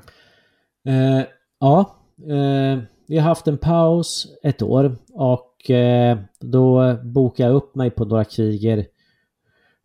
[0.92, 1.26] Eh,
[1.60, 1.96] ja.
[2.18, 7.90] Eh, vi har haft en paus ett år och eh, då bokade jag upp mig
[7.90, 8.86] på några kriger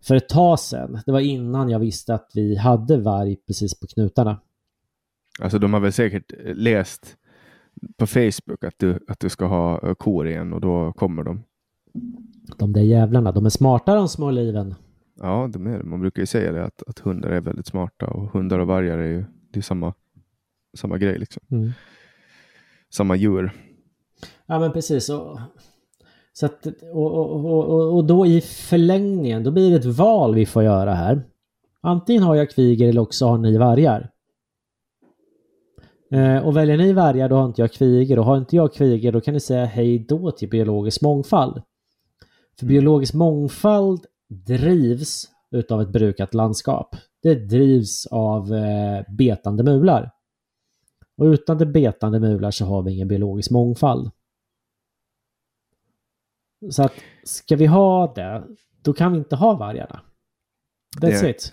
[0.03, 1.01] för ett tag sedan.
[1.07, 4.41] Det var innan jag visste att vi hade varg precis på knutarna.
[5.41, 7.17] Alltså de har väl säkert läst
[7.97, 11.45] på Facebook att du, att du ska ha kor igen och då kommer de.
[12.57, 14.75] De där jävlarna, de är smarta de små liven.
[15.21, 18.33] Ja, de är, man brukar ju säga det att, att hundar är väldigt smarta och
[18.33, 19.95] hundar och vargar är ju det är samma,
[20.77, 21.19] samma grej.
[21.19, 21.43] liksom.
[21.51, 21.71] Mm.
[22.91, 23.53] Samma djur.
[24.47, 25.09] Ja, men precis.
[25.09, 25.39] Och,
[26.33, 30.47] så att, och, och, och, och då i förlängningen, då blir det ett val vi
[30.47, 31.23] får göra här.
[31.81, 34.11] Antingen har jag kviger eller också har ni vargar.
[36.11, 39.13] Eh, och väljer ni vargar då har inte jag kviger och har inte jag kviger
[39.13, 41.63] då kan ni säga hej då till biologisk mångfald.
[42.59, 42.75] För mm.
[42.75, 44.01] biologisk mångfald
[44.47, 46.97] drivs utav ett brukat landskap.
[47.23, 50.11] Det drivs av eh, betande mular.
[51.19, 54.11] Och utan det betande mular så har vi ingen biologisk mångfald.
[56.71, 56.93] Så att
[57.25, 58.45] ska vi ha det,
[58.83, 60.01] då kan vi inte ha vargarna.
[61.01, 61.53] That's det, it.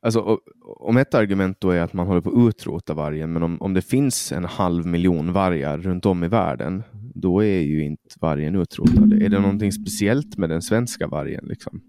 [0.00, 0.38] Alltså,
[0.80, 3.74] om ett argument då är att man håller på att utrota vargen, men om, om
[3.74, 6.82] det finns en halv miljon vargar runt om i världen,
[7.14, 9.12] då är ju inte vargen utrotad.
[9.12, 11.44] Är det någonting speciellt med den svenska vargen?
[11.44, 11.80] Liksom?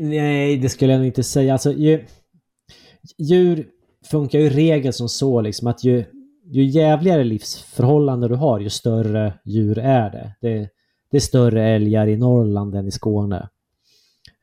[0.00, 1.52] Nej, det skulle jag nog inte säga.
[1.52, 2.06] Alltså, djur,
[3.18, 3.70] djur
[4.10, 6.04] funkar ju regel som så liksom att ju,
[6.46, 10.34] ju jävligare livsförhållanden du har, ju större djur är det.
[10.40, 10.68] Det,
[11.10, 13.48] det är större älgar i Norrland än i Skåne.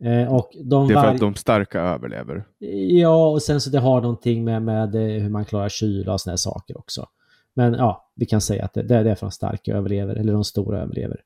[0.04, 2.44] Eh, och de Det är för varg- att de starka överlever.
[2.90, 6.32] Ja, och sen så det har någonting med, med hur man klarar kyla och såna
[6.32, 7.06] här saker också.
[7.54, 10.44] Men ja, vi kan säga att det, det är för de starka överlever, eller de
[10.44, 11.22] stora överlever.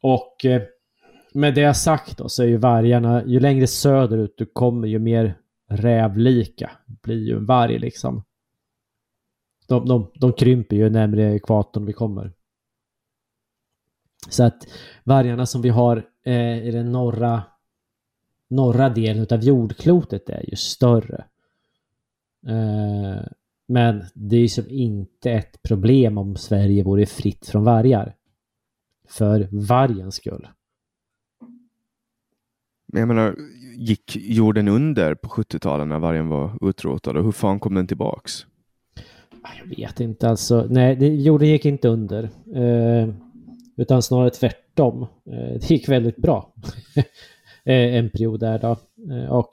[0.00, 0.62] Och eh,
[1.32, 5.36] med det sagt då så är ju vargarna, ju längre söderut du kommer ju mer
[5.68, 8.24] rävlika blir ju en varg liksom.
[9.68, 12.32] De, de, de krymper ju närmre ekvatorn vi kommer.
[14.28, 14.66] Så att
[15.04, 17.42] vargarna som vi har eh, i den norra,
[18.50, 21.24] norra delen av jordklotet är ju större.
[22.46, 23.26] Eh,
[23.68, 28.16] men det är ju som inte ett problem om Sverige vore fritt från vargar.
[29.08, 30.48] För vargens skull.
[32.86, 33.36] Men jag menar,
[33.76, 38.46] gick jorden under på 70-talet när vargen var utrotad och hur fan kom den tillbaks?
[39.42, 40.66] Ah, jag vet inte alltså.
[40.70, 42.30] Nej, det, jorden gick inte under.
[42.54, 43.08] Eh,
[43.76, 45.02] utan snarare tvärtom.
[45.02, 46.52] Eh, det gick väldigt bra.
[47.64, 48.76] eh, en period där då.
[49.14, 49.48] Eh, och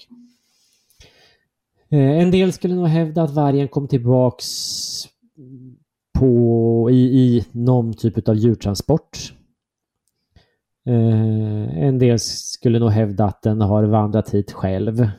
[1.89, 4.45] eh, en del skulle nog hävda att vargen kom tillbaks
[6.19, 9.33] på, i, i någon typ av djurtransport.
[10.85, 15.09] Eh, en del skulle nog hävda att den har vandrat hit själv.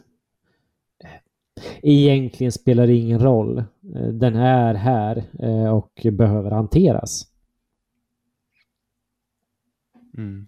[1.83, 3.59] Egentligen spelar det ingen roll.
[3.95, 7.27] Eh, Den är här eh, och behöver hanteras.
[10.17, 10.47] Mm.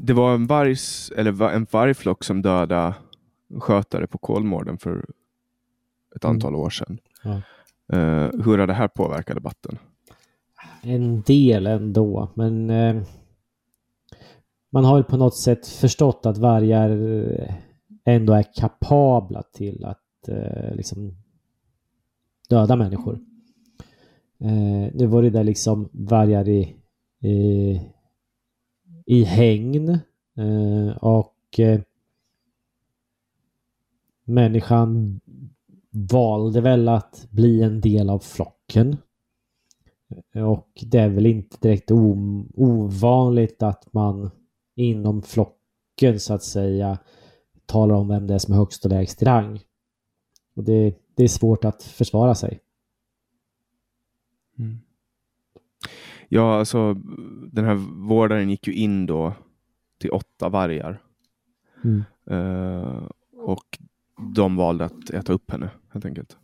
[0.00, 2.94] Det var en, vargs, eller en vargflock som dödade
[3.58, 5.04] skötare på Kolmården för
[6.16, 6.34] ett Mm.
[6.36, 6.98] antal år sedan.
[7.24, 7.40] Ja.
[8.44, 9.78] Hur har det här påverkat debatten?
[10.84, 13.02] En del ändå, men eh,
[14.70, 17.54] man har ju på något sätt förstått att vargar eh,
[18.04, 21.16] ändå är kapabla till att eh, liksom
[22.48, 23.18] döda människor.
[24.38, 26.76] Eh, nu var det där liksom vargar i,
[27.20, 27.80] i,
[29.06, 29.98] i hägn
[30.36, 31.80] eh, och eh,
[34.24, 35.20] människan
[35.90, 38.96] valde väl att bli en del av flocken.
[40.34, 41.90] Och det är väl inte direkt
[42.54, 44.30] ovanligt att man
[44.74, 46.98] inom flocken så att säga
[47.66, 49.60] talar om vem det är som är högst och lägst i rang.
[50.56, 52.60] Och det, det är svårt att försvara sig.
[56.34, 56.94] Ja, alltså
[57.52, 57.74] den här
[58.08, 59.34] vårdaren gick ju in då
[59.98, 61.02] till åtta vargar.
[61.84, 62.02] Mm.
[62.26, 63.78] Eh, och
[64.34, 66.36] de valde att äta upp henne helt enkelt.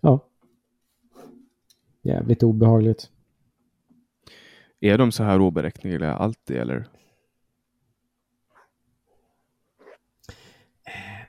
[0.00, 0.20] Ja.
[2.04, 3.10] Jävligt obehagligt.
[4.80, 6.88] Är de så här oberäkneliga alltid eller?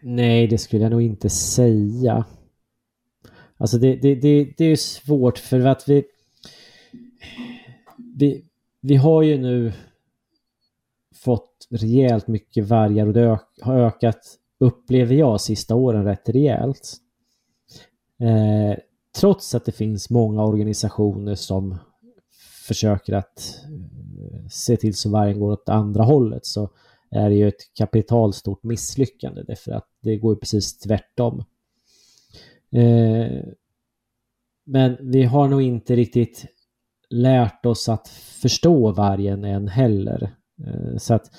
[0.01, 2.25] Nej, det skulle jag nog inte säga.
[3.57, 6.03] Alltså det, det, det, det är svårt för att vi,
[8.17, 8.45] vi...
[8.81, 9.73] Vi har ju nu
[11.15, 16.97] fått rejält mycket vargar och det ök, har ökat, upplever jag, sista åren rätt rejält.
[18.19, 18.77] Eh,
[19.15, 21.77] trots att det finns många organisationer som
[22.67, 23.61] försöker att
[24.31, 26.69] eh, se till så vargen går åt andra hållet så
[27.11, 31.43] är det ju ett kapitalstort misslyckande därför att det går ju precis tvärtom.
[32.71, 33.43] Eh,
[34.65, 36.45] men vi har nog inte riktigt
[37.09, 38.07] lärt oss att
[38.41, 40.35] förstå vargen än heller.
[40.65, 41.31] Eh, så att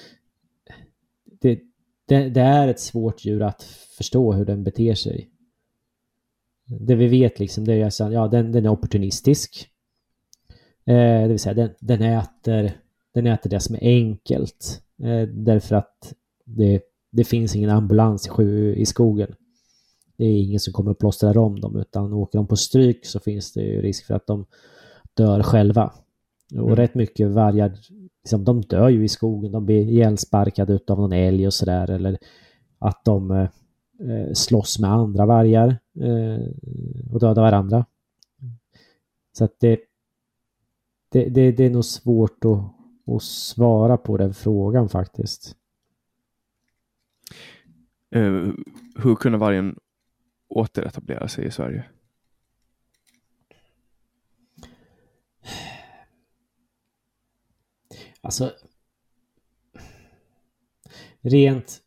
[1.41, 1.61] det,
[2.07, 3.63] det, det är ett svårt djur att
[3.97, 5.31] förstå hur den beter sig.
[6.67, 9.69] Det vi vet liksom det är att ja, den, den är opportunistisk.
[10.87, 12.73] Eh, det vill säga den, den, äter,
[13.15, 14.83] den äter det som är enkelt.
[15.03, 16.13] Eh, därför att
[16.45, 19.35] det, det finns ingen ambulans i, i skogen.
[20.17, 23.21] Det är ingen som kommer att plåstra om dem utan åker de på stryk så
[23.21, 24.47] finns det ju risk för att de
[25.15, 25.93] dör själva.
[26.53, 26.77] Och Mm.
[26.77, 27.73] rätt mycket vargar,
[28.23, 29.53] liksom, de dör ju i skogen.
[29.53, 31.91] De blir ihjälsparkade utav någon älg och sådär.
[31.91, 32.19] Eller
[32.79, 33.49] att de eh,
[34.11, 35.79] eh, slåss med andra vargar
[37.13, 37.87] och dödar varandra.
[39.33, 39.81] Så att det,
[41.09, 45.57] det, det, det är nog svårt att, att svara på den frågan faktiskt.
[48.11, 48.53] Eh,
[48.97, 49.79] hur kunde vargen
[50.49, 51.85] återetablera sig i Sverige?
[58.21, 58.53] Alltså
[61.21, 61.83] rent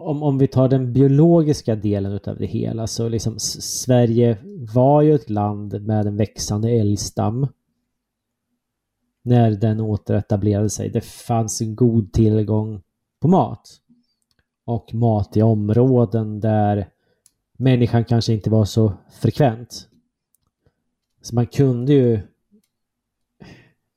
[0.00, 4.38] om, om vi tar den biologiska delen utav det hela så liksom Sverige
[4.74, 7.46] var ju ett land med en växande älgstam
[9.22, 10.90] när den återetablerade sig.
[10.90, 12.82] Det fanns en god tillgång
[13.20, 13.78] på mat.
[14.64, 16.88] och mat i områden där
[17.56, 19.88] människan kanske inte var så frekvent.
[21.22, 22.20] Så man kunde ju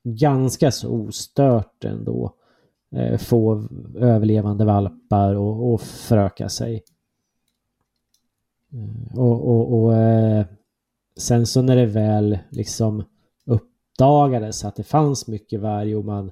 [0.04, 2.35] ganska så ostört ändå eh,
[2.96, 6.82] Eh, få överlevande valpar och, och föröka sig.
[8.72, 10.46] Eh, och, och, och eh,
[11.16, 13.04] sen så när det väl liksom
[13.46, 16.30] uppdagades att det fanns mycket varg och man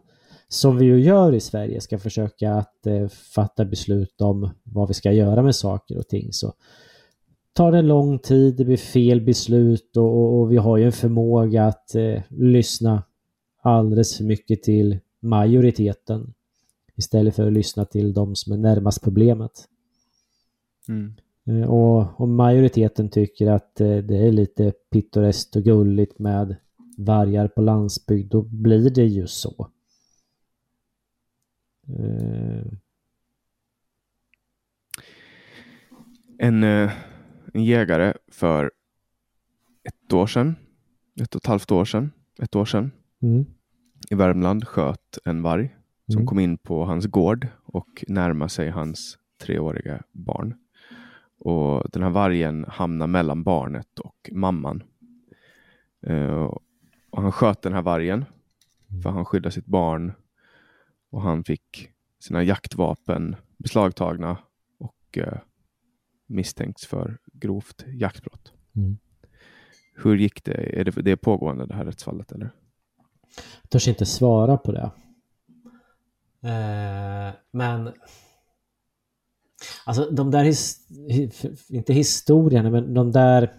[0.49, 4.95] som vi ju gör i Sverige ska försöka att eh, fatta beslut om vad vi
[4.95, 6.53] ska göra med saker och ting så
[7.53, 10.93] tar det lång tid, det blir fel beslut och, och, och vi har ju en
[10.93, 13.03] förmåga att eh, lyssna
[13.63, 16.34] alldeles för mycket till majoriteten
[16.97, 19.69] istället för att lyssna till de som är närmast problemet.
[20.89, 21.15] Mm.
[21.47, 26.57] Eh, och om majoriteten tycker att eh, det är lite pittoreskt och gulligt med
[26.99, 29.71] vargar på landsbygd, då blir det ju så.
[31.89, 32.67] Eh.
[36.39, 36.63] En,
[37.53, 38.73] en jägare för
[39.85, 40.57] ett år sedan,
[41.21, 42.91] ett och ett halvt år sedan, ett år sedan
[43.23, 43.45] mm.
[44.11, 45.77] i Värmland sköt en varg
[46.07, 46.27] som mm.
[46.27, 50.55] kom in på hans gård och närmade sig hans treåriga barn.
[51.39, 54.83] Och den här vargen hamnar mellan barnet och mamman.
[56.07, 56.53] Uh,
[57.11, 58.25] och han sköt den här vargen
[59.03, 60.13] för han skyddade sitt barn
[61.11, 61.91] och han fick
[62.21, 64.39] sina jaktvapen beslagtagna
[64.79, 65.39] och uh,
[66.27, 68.53] misstänkts för grovt jaktbrott.
[68.77, 68.99] Mm.
[69.95, 70.81] Hur gick det?
[70.81, 72.51] Är det, det är pågående det här rättsfallet eller?
[73.63, 74.91] Jag törs inte svara på det.
[76.45, 77.93] Eh, men
[79.87, 80.79] Alltså de där, his,
[81.69, 83.53] inte historierna, men de där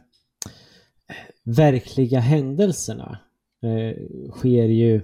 [1.44, 3.20] verkliga händelserna
[3.62, 3.96] eh,
[4.32, 5.02] sker ju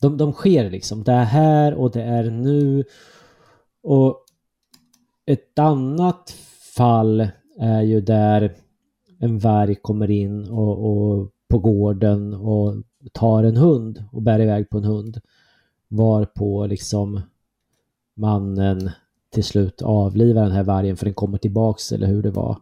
[0.00, 1.04] de, de sker liksom.
[1.04, 2.84] Det är här och det är nu.
[3.82, 4.24] Och
[5.26, 6.30] ett annat
[6.76, 8.54] fall är ju där
[9.18, 12.74] en varg kommer in och, och på gården och
[13.12, 15.20] tar en hund och bär iväg på en hund.
[15.92, 17.20] Varpå liksom
[18.14, 18.90] mannen
[19.30, 22.58] till slut avlivar den här vargen för den kommer tillbaks eller hur det var.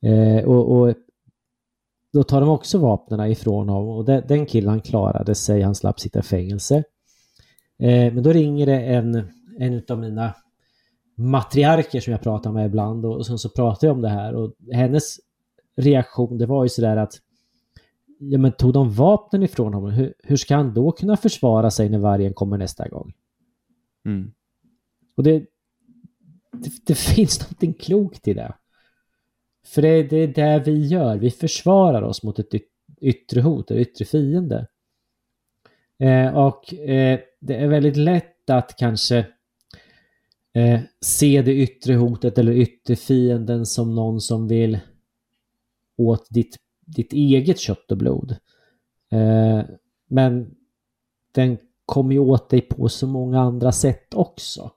[0.00, 0.94] Eh, och, och,
[2.12, 5.74] då tar de också vapnen ifrån honom och den, den killen han klarade sig, han
[5.74, 6.76] slapp sitta i fängelse.
[7.78, 10.34] Eh, men då ringer det en, en av mina
[11.16, 14.34] matriarker som jag pratar med ibland och, och sen så pratar jag om det här
[14.34, 15.16] och hennes
[15.76, 17.20] reaktion det var ju sådär att
[18.18, 21.88] ja men tog de vapnen ifrån honom, hur, hur ska han då kunna försvara sig
[21.88, 23.12] när vargen kommer nästa gång?
[24.04, 24.32] Mm.
[25.16, 25.38] Och det,
[26.52, 28.54] det, det, finns någonting klokt i det.
[29.66, 32.54] För det, det är det vi gör, vi försvarar oss mot ett
[33.00, 34.66] yttre hot, ett yttre fiende.
[35.98, 39.18] Eh, och eh, det är väldigt lätt att kanske
[40.54, 44.78] eh, se det yttre hotet eller yttre fienden som någon som vill
[45.96, 46.56] åt ditt,
[46.88, 48.36] ditt eget kött och blod.
[49.10, 49.62] Eh,
[50.08, 50.54] men
[51.32, 54.70] den kommer ju åt dig på så många andra sätt också.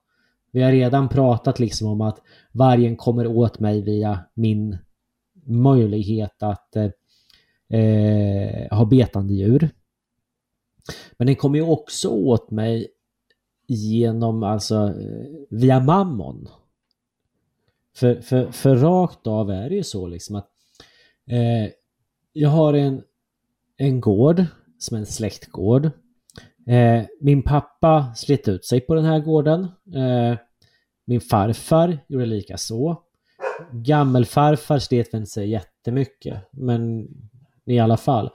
[0.51, 4.77] Vi har redan pratat liksom om att vargen kommer åt mig via min
[5.45, 6.91] möjlighet att eh,
[8.71, 9.69] ha betande djur.
[11.17, 12.87] Men den kommer ju också åt mig
[13.67, 14.93] genom, alltså
[15.49, 16.47] via mammon.
[17.95, 20.49] För, för, för rakt av är det ju så liksom att
[21.27, 21.71] eh,
[22.33, 23.03] jag har en,
[23.77, 24.45] en gård
[24.77, 25.91] som är en släktgård
[26.67, 29.63] Eh, min pappa slet ut sig på den här gården.
[29.95, 30.37] Eh,
[31.05, 33.03] min farfar gjorde lika så.
[33.71, 37.07] Gammelfarfar slet väl sig jättemycket, men
[37.65, 38.29] i alla fall.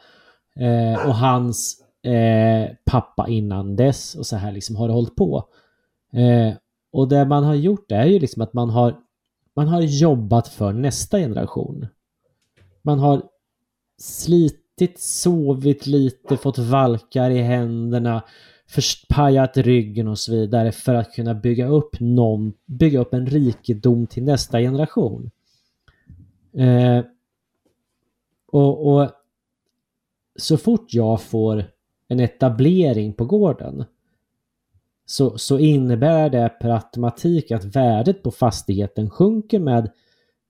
[0.56, 5.48] Eh, och hans eh, pappa innan dess och så här liksom har det hållit på.
[6.12, 6.54] Eh,
[6.92, 8.96] och det man har gjort är ju liksom att man har
[9.54, 11.86] man har jobbat för nästa generation.
[12.82, 13.22] Man har
[13.98, 18.22] slitit, sovit lite, fått valkar i händerna,
[19.08, 24.06] pajat ryggen och så vidare för att kunna bygga upp, någon, bygga upp en rikedom
[24.06, 25.30] till nästa generation.
[26.56, 27.04] Eh,
[28.46, 29.10] och, och
[30.36, 31.64] så fort jag får
[32.08, 33.84] en etablering på gården
[35.06, 39.90] så, så innebär det per automatik att värdet på fastigheten sjunker med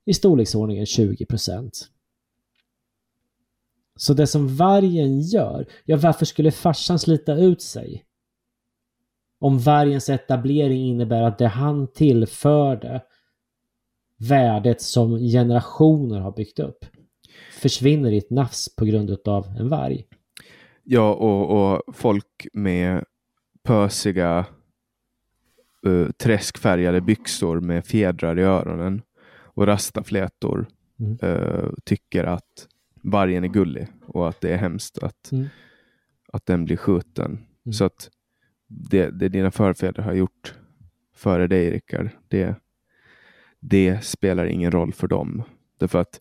[0.04, 1.90] i storleksordningen 20 procent.
[3.96, 8.04] Så det som vargen gör, ja varför skulle farsan slita ut sig?
[9.40, 13.02] Om vargens etablering innebär att det han tillförde
[14.18, 16.84] värdet som generationer har byggt upp
[17.52, 20.04] försvinner i ett nafs på grund av en varg.
[20.84, 23.04] Ja, och, och folk med
[23.64, 24.46] pösiga
[25.86, 29.02] uh, träskfärgade byxor med fjädrar i öronen
[29.54, 30.68] och rastaflätor
[31.00, 31.18] Mm.
[31.22, 32.68] uh, tycker att
[33.10, 35.46] vargen är gullig och att det är hemskt att, Mm.
[36.32, 37.30] att den blir skjuten.
[37.66, 37.72] Mm.
[37.72, 38.10] Så att
[38.68, 40.54] det, det dina förfäder har gjort
[41.14, 42.54] före dig, Rickard, det,
[43.60, 45.42] det spelar ingen roll för dem.
[45.78, 46.20] Därför att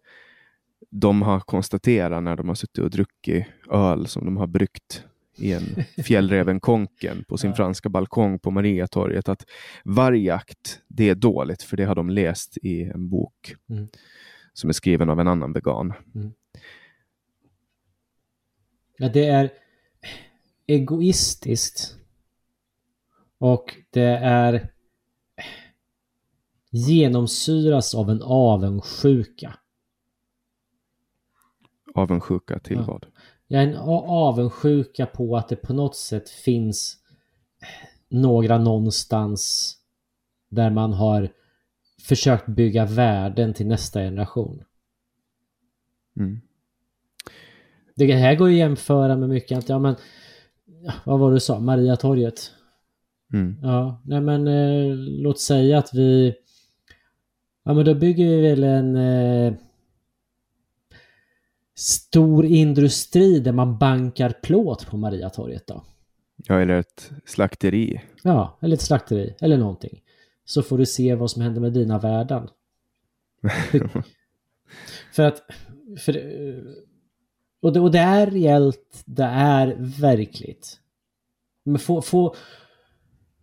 [0.92, 5.04] de har konstaterat när de har suttit och druckit öl som de har bryggt
[5.38, 5.64] i en
[6.04, 7.56] fjällräven konken på sin Ja.
[7.56, 9.46] franska balkong på Mariatorget att
[9.84, 13.88] vargjakt, det är dåligt för det har de läst i en bok Mm.
[14.54, 15.94] som är skriven av en annan vegan.
[18.98, 19.54] Ja, det är
[20.68, 21.96] egoistiskt.
[23.38, 24.72] Och det är
[26.70, 29.60] genomsyras av en avundsjuka.
[31.94, 32.84] Avundsjuka till Ja.
[32.88, 33.06] vad?
[33.48, 36.98] Jag är en avundsjuka på att det på något sätt finns
[38.10, 39.74] några någonstans
[40.50, 41.30] där man har
[42.02, 44.64] försökt bygga värden till nästa generation.
[46.18, 46.42] Mm.
[47.96, 49.96] Det här går ju att jämföra med mycket att, ja men,
[51.04, 52.52] vad var det du sa, Mariatorget.
[53.34, 53.56] Mm.
[53.62, 56.36] Ja, nej men eh, låt säga att vi,
[57.64, 59.54] ja men då bygger vi väl en eh,
[61.76, 65.84] stor industri där man bankar plåt på Mariatorget då.
[66.48, 68.02] Ja, eller ett slakteri.
[68.24, 70.02] Ja, eller ett slakteri eller någonting.
[70.46, 72.48] Så får du se vad som händer med dina värden.
[75.14, 75.42] för att,
[76.00, 76.64] för, eh,
[77.66, 80.80] och, det, och det är reellt, det är verkligt.
[81.64, 82.36] Men få, få,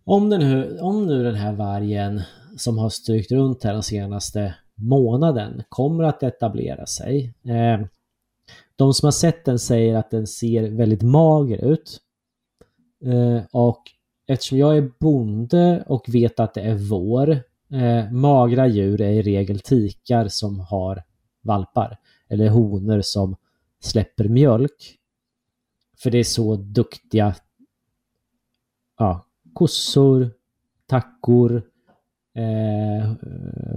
[0.05, 2.23] om, den om nu den här vargen
[2.57, 7.35] som har strykt runt här den senaste månaden kommer att etablera sig.
[7.45, 7.87] Eh,
[8.77, 12.01] de som har sett den säger att den ser väldigt mager ut.
[13.05, 13.83] Eh, och
[14.27, 17.31] eftersom jag är bonde och vet att det är vår,
[17.73, 21.03] eh, magra djur är i regel tikar som har
[21.43, 21.99] valpar.
[22.29, 23.37] Eller honor som
[23.83, 24.99] släpper mjölk.
[26.03, 27.35] För det är så duktiga
[28.99, 30.30] ja, kossor,
[30.87, 31.62] tackor,
[32.35, 33.12] eh,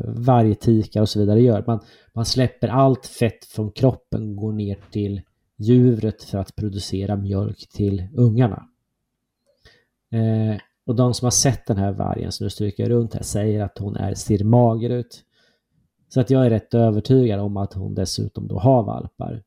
[0.07, 1.63] vargtikar och så vidare gör.
[1.67, 1.79] Man,
[2.13, 5.21] man släpper allt fett från kroppen och går ner till
[5.57, 8.69] djuret för att producera mjölk till ungarna.
[10.11, 13.63] Eh, och de som har sett den här vargen som nu stryker runt här säger
[13.63, 15.23] att hon är, ser mager ut.
[16.09, 19.43] Så att jag är rätt övertygad om att hon dessutom då har valpar.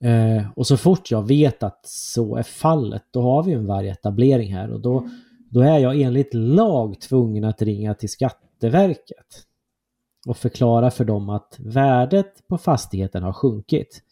[0.00, 4.54] Eh, och så fort jag vet att så är fallet, då har vi en vargetablering
[4.54, 5.08] här och då,
[5.50, 9.46] då är jag enligt lag tvungen att ringa till Skatteverket
[10.26, 14.02] och förklara för dem att värdet på fastigheten har sjunkit.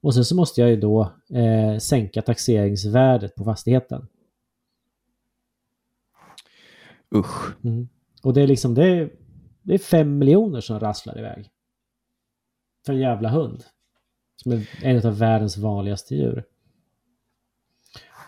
[0.00, 4.06] Och sen så måste jag ju då eh, sänka taxeringsvärdet på fastigheten.
[7.14, 7.64] Usch.
[7.64, 7.88] Mm.
[8.22, 9.12] Och det är liksom det är,
[9.62, 11.50] det är fem miljoner som rasslar iväg.
[12.86, 13.64] För en jävla hund.
[14.42, 16.44] Som är en av världens vanligaste djur.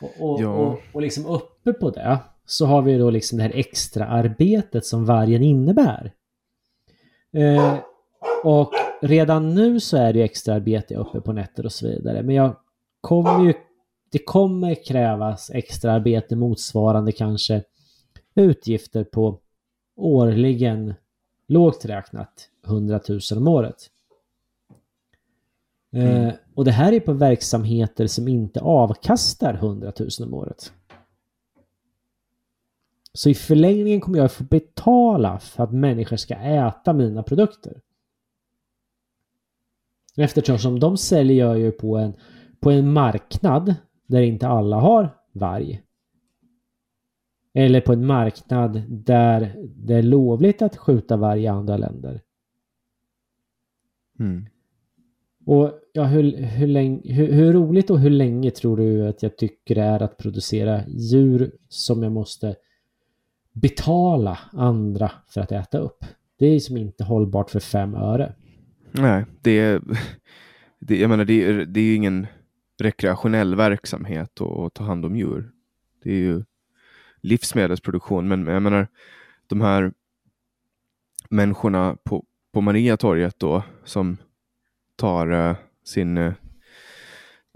[0.01, 0.49] Och, och, Ja.
[0.49, 4.87] och, och liksom uppe på det så har vi då liksom det här extra arbetet
[4.87, 6.13] som vargen innebär.
[7.33, 7.79] Eh,
[8.45, 8.71] och
[9.03, 12.23] redan nu så är det ju extra arbete uppe på nätter och så vidare.
[12.23, 12.57] Men jag
[13.01, 13.55] kommer ju,
[14.13, 17.63] det kommer krävas extra arbete motsvarande kanske
[18.35, 19.41] utgifter på
[19.97, 20.95] årligen
[21.49, 23.77] lågt räknat 100 000 om året.
[25.95, 30.73] Eh, och det här är på verksamheter som inte avkastar 100 000 om året.
[33.13, 37.81] Så i förlängningen kommer jag få betala för att människor ska äta mina produkter.
[40.17, 42.15] Eftersom de säljer ju på en,
[42.61, 43.75] på en marknad
[44.07, 45.83] där inte alla har varg.
[47.55, 52.23] Eller på en marknad där det är lovligt att skjuta varg i andra länder.
[54.19, 54.47] Mm.
[55.47, 59.37] Och ja, hur, hur, länge, hur, hur roligt och hur länge tror du att jag
[59.37, 62.57] tycker det är att producera djur som jag måste
[63.53, 66.05] betala andra för att äta upp?
[66.39, 68.35] Det är som inte hållbart för fem öre.
[68.93, 69.81] Nej, det är,
[70.79, 72.27] det, jag menar, det, är, det är ju ingen
[72.81, 75.51] rekreationell verksamhet att, att ta hand om djur.
[76.03, 76.45] Det är ju
[77.21, 78.89] livsmedelsproduktion, men jag menar
[79.47, 79.93] de här
[81.31, 84.17] människorna på, på Mariatorget då som
[84.97, 86.35] tar eh, sin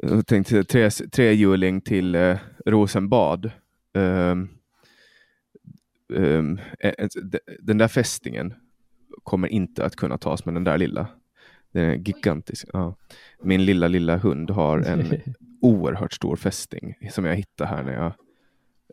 [0.03, 3.51] jag tänkte, tre, trehjuling till uh, Rosenbad.
[3.95, 4.49] Um,
[6.09, 7.09] um, eh, eh,
[7.61, 8.55] den där fästingen
[9.23, 11.09] kommer inte att kunna tas med den där lilla.
[11.73, 12.67] Den är gigantisk.
[12.73, 12.97] Ja.
[13.43, 15.21] Min lilla, lilla hund har en
[15.61, 18.13] oerhört stor fästing som jag hittade här när jag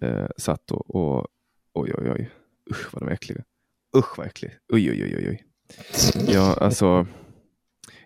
[0.02, 1.28] eh, satt och, och
[1.74, 2.32] oj, oj, oj.
[2.72, 3.44] Usch vad de är äckliga.
[3.98, 4.56] Usch vad äckligt.
[4.70, 5.46] Oj, oj, oj, oj.
[6.28, 7.08] Ja, alltså.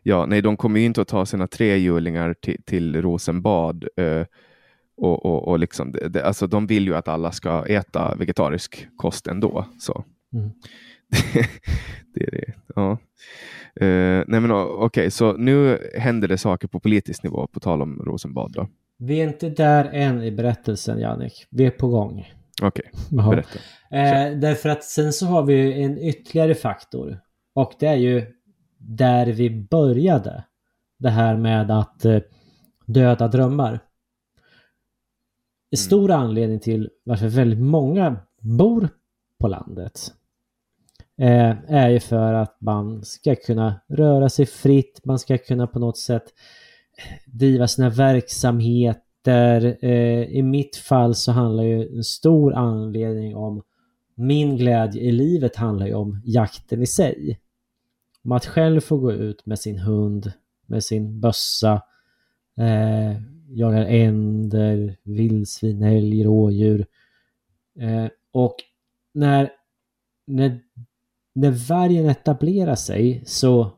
[0.04, 3.88] Ja, nej, de kommer ju inte att ta sina trehjulingar till, till Rosenbad.
[3.98, 4.26] Eh,
[4.98, 9.28] och, och, och liksom, det, alltså, de vill ju att alla ska äta vegetarisk kost
[9.28, 9.66] ändå.
[9.80, 10.06] Så.
[10.34, 10.50] Mm.
[12.14, 12.54] det är det.
[12.76, 12.98] Ja.
[13.82, 17.82] Uh, nej men okej, okay, så nu händer det saker på politisk nivå på tal
[17.82, 18.68] om Rosenbad då?
[18.98, 21.46] Vi är inte där än i berättelsen Jannik.
[21.50, 22.34] Vi är på gång.
[22.62, 23.30] Okej, okay.
[23.30, 23.60] berätta.
[23.92, 27.20] Eh, därför att sen så har vi en ytterligare faktor.
[27.56, 28.26] Och det är ju
[28.80, 30.44] där vi började.
[31.00, 32.20] Det här med att eh,
[32.86, 33.72] döda drömmar.
[33.72, 33.80] En
[35.78, 35.86] mm.
[35.86, 36.22] stor mm.
[36.22, 38.90] anledning till varför väldigt många bor
[39.40, 40.14] på landet
[41.18, 45.80] eh, är ju för att man ska kunna röra sig fritt, man ska kunna på
[45.80, 46.24] något sätt
[47.26, 49.78] driva sina verksamheter.
[49.82, 53.64] Eh, I mitt fall så handlar ju en stor anledning om
[54.16, 57.40] min glädje i livet handlar ju om jakten i sig.
[58.24, 60.32] Om att själv få gå ut med sin hund,
[60.66, 61.82] med sin bössa,
[62.58, 66.86] eh, jagar änder, vildsvin, älg, rådjur.
[67.80, 68.56] Eh, och
[69.14, 69.52] när,
[70.26, 70.60] när
[71.40, 73.72] när vargen etablerar sig så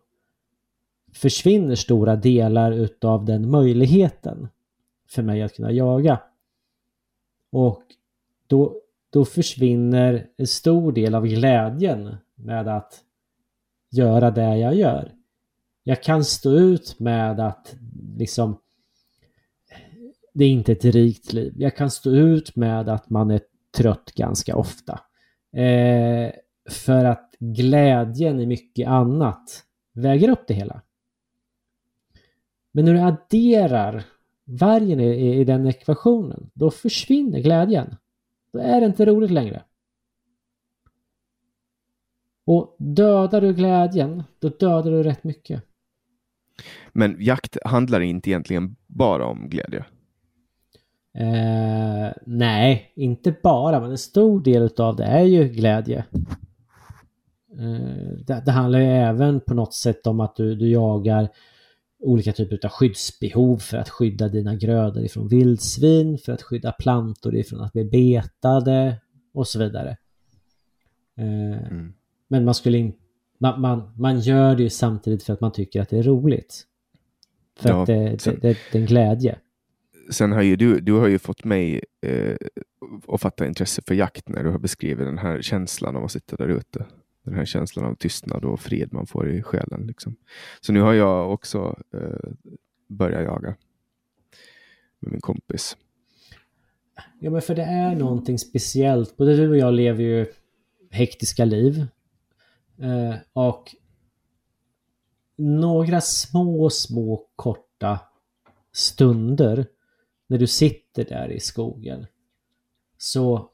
[1.14, 4.48] försvinner stora delar utav den möjligheten
[5.10, 6.22] för mig att kunna jaga.
[7.52, 7.84] Och
[8.48, 8.76] då,
[9.10, 13.04] då försvinner en stor del av glädjen med att
[13.92, 15.12] göra det jag gör.
[15.84, 17.76] Jag kan stå ut med att
[18.18, 18.58] liksom
[20.34, 21.54] det är inte ett rikt liv.
[21.58, 23.42] Jag kan stå ut med att man är
[23.78, 25.00] trött ganska ofta.
[25.54, 26.32] Eh,
[26.70, 29.64] för att glädjen i mycket annat
[29.94, 30.82] väger upp det hela.
[32.72, 34.04] Men när du adderar
[34.46, 37.96] vargen i, i den ekvationen, då försvinner glädjen.
[38.54, 39.64] Då är det inte roligt längre.
[42.52, 45.64] Och dödar du glädjen, då dödar du rätt mycket.
[46.94, 49.86] Men jakt handlar inte egentligen bara om glädje?
[51.18, 56.06] Eh, nej, inte bara, men en stor del av det är ju glädje.
[57.60, 61.30] Eh, det, det, handlar ju även på något sätt om att du, du jagar
[62.00, 67.36] olika typer av skyddsbehov för att skydda dina grödor ifrån vildsvin, för att skydda plantor
[67.36, 68.98] ifrån att bli betade
[69.34, 69.98] och så vidare.
[71.18, 71.94] Eh, mm.
[72.32, 72.98] Men man skulle inte
[73.38, 76.64] man, man, man, gör det ju samtidigt för att man tycker att det är roligt.
[77.60, 79.40] För ja, att det, sen, det, det, det, är en glädje.
[80.10, 82.36] Sen har ju du, du har ju fått mig eh,
[83.08, 86.36] att fatta intresse för jakt när du har beskrivit den här känslan av att sitta
[86.36, 86.86] där ute.
[87.24, 89.88] Den här känslan av tystnad och fred man får i själen.
[89.88, 90.16] Liksom.
[90.62, 92.32] Så nu har jag också eh,
[92.90, 93.56] börjat jaga
[95.00, 95.78] med min kompis.
[97.20, 99.18] Ja men för det är någonting speciellt.
[99.18, 100.26] Både du och jag lever ju
[100.90, 101.86] hektiska liv.
[102.82, 103.76] Eh, och
[105.36, 108.00] några små, små korta
[108.74, 109.66] stunder
[110.28, 112.06] när du sitter där i skogen
[112.98, 113.52] så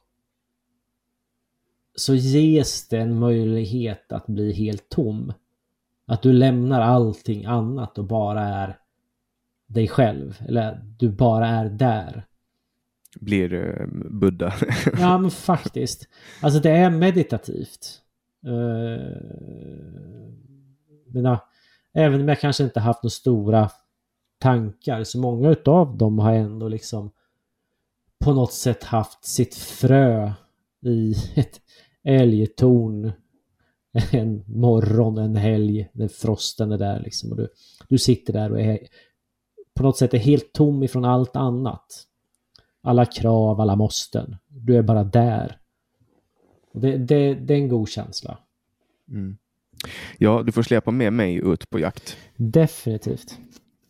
[1.95, 5.33] så ges det en möjlighet att bli helt tom.
[6.05, 8.79] Att du lämnar allting annat och bara är
[9.67, 10.41] dig själv.
[10.47, 12.25] Eller du bara är där.
[13.15, 14.53] Blir uh, Buddha.
[14.99, 16.07] ja men faktiskt.
[16.41, 18.01] Alltså det är meditativt.
[18.47, 19.11] Eh,
[21.05, 21.41] mina,
[21.93, 23.69] även om jag kanske inte haft några stora
[24.39, 27.11] tankar så många utav dem har ändå liksom
[28.19, 30.31] på något sätt haft sitt frö
[30.85, 31.61] i ett
[32.03, 33.11] älgtorn
[34.11, 37.31] en morgon, en helg, när frosten är där liksom.
[37.31, 37.47] Och du,
[37.89, 38.79] du sitter där och är
[39.73, 42.03] på något sätt är helt tom ifrån allt annat.
[42.81, 44.35] Alla krav, alla måsten.
[44.47, 45.59] Du är bara där.
[46.79, 48.37] Det, det, det är en god känsla.
[49.09, 49.37] Mm.
[50.17, 52.17] Ja, du får släppa med mig ut på jakt.
[52.35, 53.37] Definitivt.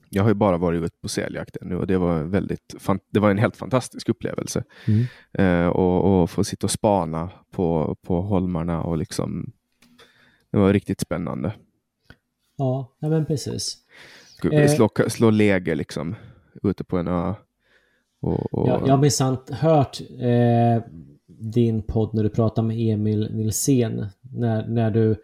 [0.10, 2.76] Jag har ju bara varit ute på säljakt nu och det var, väldigt,
[3.10, 4.64] det var en helt fantastisk upplevelse.
[4.88, 5.06] Mm.
[5.34, 9.52] Eh, och, och få sitta och spana på, på holmarna och liksom
[10.52, 11.54] det var riktigt spännande.
[12.58, 13.78] Ja, ja men precis.
[14.76, 16.16] Slå, slå läger liksom
[16.64, 17.34] ute på en ö.
[18.20, 18.68] Och, och...
[18.68, 20.84] Ja, jag har minsann hört eh,
[21.40, 24.08] din podd när du pratar med Emil Nilsén.
[24.22, 25.16] När, när du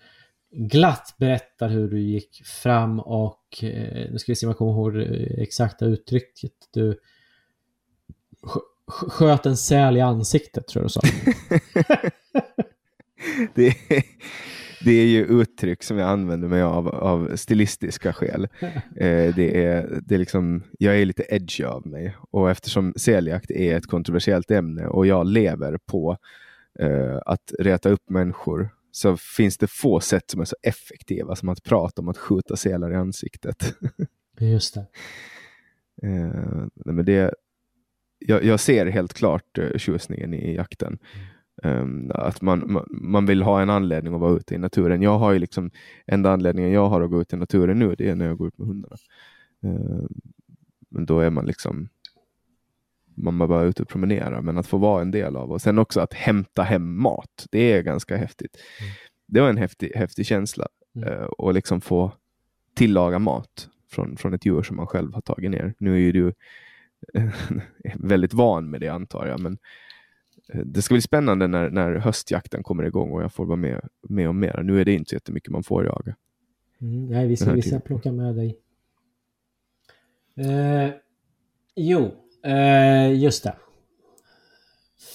[0.51, 4.71] glatt berättar hur du gick fram och eh, nu ska vi se om jag kommer
[4.71, 6.51] ihåg det exakta uttrycket.
[6.73, 6.99] Du
[8.87, 11.01] sköt en säl i ansiktet tror jag du sa.
[13.55, 14.03] det, är,
[14.83, 18.47] det är ju uttryck som jag använder mig av av stilistiska skäl.
[18.95, 23.51] Eh, det är, det är liksom, jag är lite edgy av mig och eftersom säljakt
[23.51, 26.17] är ett kontroversiellt ämne och jag lever på
[26.79, 31.49] eh, att reta upp människor så finns det få sätt som är så effektiva som
[31.49, 33.75] att prata om att skjuta sälar i ansiktet.
[34.39, 34.85] Just det.
[36.07, 37.33] Eh, men det
[38.25, 40.97] jag, jag, ser helt klart uh, tjusningen i jakten.
[41.63, 45.01] Um, att man, man, vill ha en anledning att vara ute i naturen.
[45.01, 45.71] Jag har ju liksom,
[46.07, 48.47] enda anledningen jag har att gå ut i naturen nu, det är när jag går
[48.47, 48.95] ut med hundarna.
[49.65, 50.05] Uh,
[50.89, 51.89] men då är man liksom
[53.15, 56.01] man bara ute och promenerar, men att få vara en del av och sen också
[56.01, 57.47] att hämta hem mat.
[57.51, 58.57] Det är ganska häftigt.
[58.79, 58.93] Mm.
[59.27, 61.09] Det var en häftig, häftig känsla mm.
[61.09, 62.11] uh, och liksom få
[62.75, 65.73] tillaga mat från, från ett djur som man själv har tagit ner.
[65.77, 66.33] Nu är ju du
[67.95, 69.57] väldigt van med det antar jag, men eh,
[70.65, 74.29] det ska bli spännande när, när höstjakten kommer igång och jag får vara med, med
[74.29, 74.63] om mer.
[74.63, 76.15] Nu är det inte jättemycket man får jaga.
[76.81, 78.57] Mm, nej, vi ska, vi ska plocka med dig.
[80.37, 80.89] Eh,
[81.75, 82.11] jo,
[82.45, 83.55] eh, just det.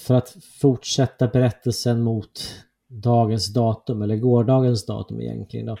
[0.07, 5.77] För att fortsätta berättelsen mot dagens datum, eller gårdagens datum egentligen då.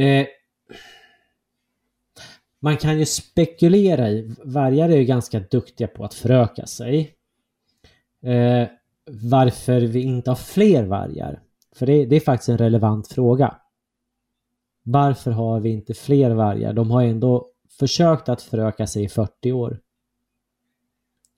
[0.00, 0.26] Eh,
[2.60, 7.15] man kan ju spekulera i, vargar är ju ganska duktiga på att föröka sig.
[8.26, 8.68] Eh,
[9.10, 11.42] varför vi inte har fler vargar?
[11.74, 13.56] För det, det, är faktiskt en relevant fråga.
[14.82, 16.72] Varför har vi inte fler vargar?
[16.72, 19.80] De har ändå försökt att föröka sig i 40 år.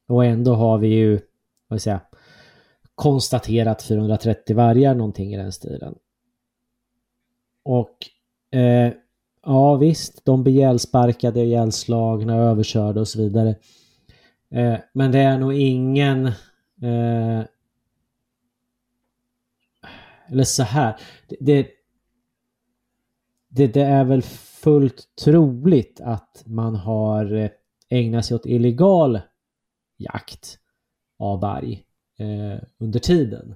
[0.09, 1.11] Och ändå har vi ju,
[1.68, 2.01] vad vill säga,
[2.95, 5.95] konstaterat 430 vargar någonting i den stilen.
[7.64, 7.97] Och
[8.59, 8.93] eh,
[9.51, 13.55] Ja visst, de blir ihjälsparkade, ihjälslagna, överkörda och så vidare.
[14.51, 16.30] Eh, men det är nog ingen...
[16.83, 17.45] Eh,
[20.29, 21.01] eller så här.
[21.41, 21.68] Det,
[23.49, 27.51] det, det, är väl fullt troligt att man har eh,
[27.89, 29.20] ägnat sig åt illegal
[29.97, 30.59] jakt
[31.18, 31.85] av varg
[32.18, 33.55] eh, under tiden.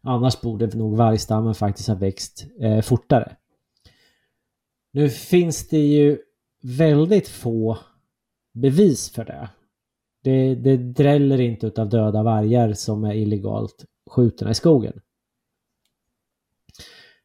[0.00, 3.36] Annars borde nog vargstammen faktiskt ha växt eh, fortare.
[4.92, 6.18] Nu finns det ju
[6.62, 7.78] väldigt få
[8.52, 9.48] bevis för det.
[10.22, 15.00] Det, det dräller inte utav döda vargar som är illegalt skjutna i skogen.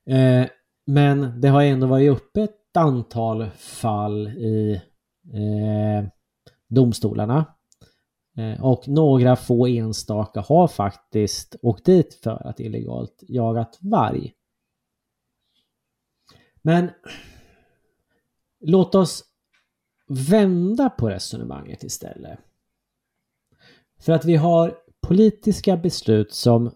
[0.06, 0.48] Eh,
[0.86, 4.82] men det har ändå varit uppe ett antal fall i
[5.34, 6.10] eh,
[6.68, 7.46] domstolarna.
[8.38, 14.34] Eh, och några få enstaka har faktiskt åkt dit för att illegalt jagat varg.
[16.62, 16.90] Men
[18.60, 19.24] Låt oss
[20.08, 22.40] vända på resonemanget istället.
[24.00, 24.76] För att vi har
[25.08, 26.72] politiska beslut som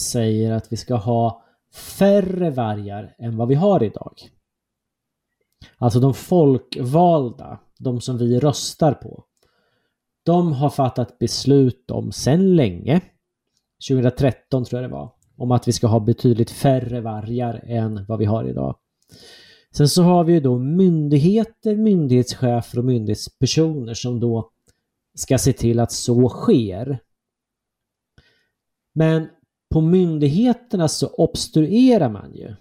[0.00, 1.42] säger att vi ska ha
[1.98, 4.14] färre vargar än vad vi har idag.
[5.78, 9.24] Alltså de folkvalda, de som vi röstar på.
[10.24, 13.00] De har fattat beslut om sen länge,
[13.88, 18.18] 2013 tror jag det var, om att vi ska ha betydligt färre vargar än vad
[18.18, 18.76] vi har idag.
[19.76, 24.50] Sen så har vi ju då myndigheter, myndighetschefer och myndighetspersoner som då
[25.16, 26.98] ska se till att så sker.
[28.92, 29.28] Men
[29.70, 32.54] på myndigheterna så obstruerar man ju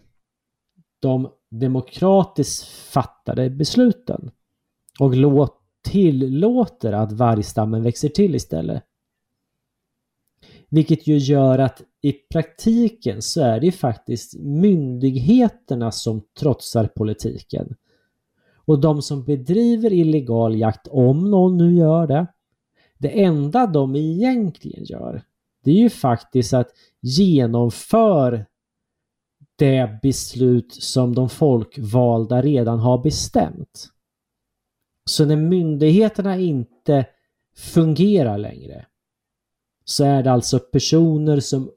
[0.99, 4.31] de demokratiskt fattade besluten
[4.99, 8.83] och låt, tillåter att vargstammen växer till istället.
[10.69, 17.75] Vilket ju gör att i praktiken så är det ju faktiskt myndigheterna som trotsar politiken.
[18.55, 22.27] Och de som bedriver illegal jakt, om någon nu gör det,
[22.97, 25.23] det enda de egentligen gör,
[25.63, 26.67] det är ju faktiskt att
[27.01, 28.45] genomför
[29.55, 33.89] det beslut som de folkvalda redan har bestämt.
[35.05, 37.05] Så när myndigheterna inte
[37.55, 38.85] fungerar längre
[39.85, 41.71] så är det alltså personer som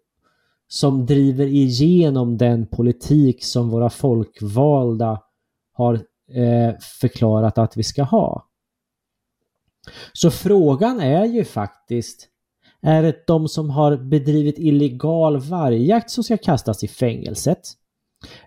[0.69, 5.23] som driver igenom den politik som våra folkvalda
[5.73, 5.95] har
[6.29, 8.48] eh, förklarat att vi ska ha.
[10.13, 12.29] Så frågan är ju faktiskt,
[12.83, 17.61] är det de som har bedrivit illegal vargjakt som ska kastas i fängelset?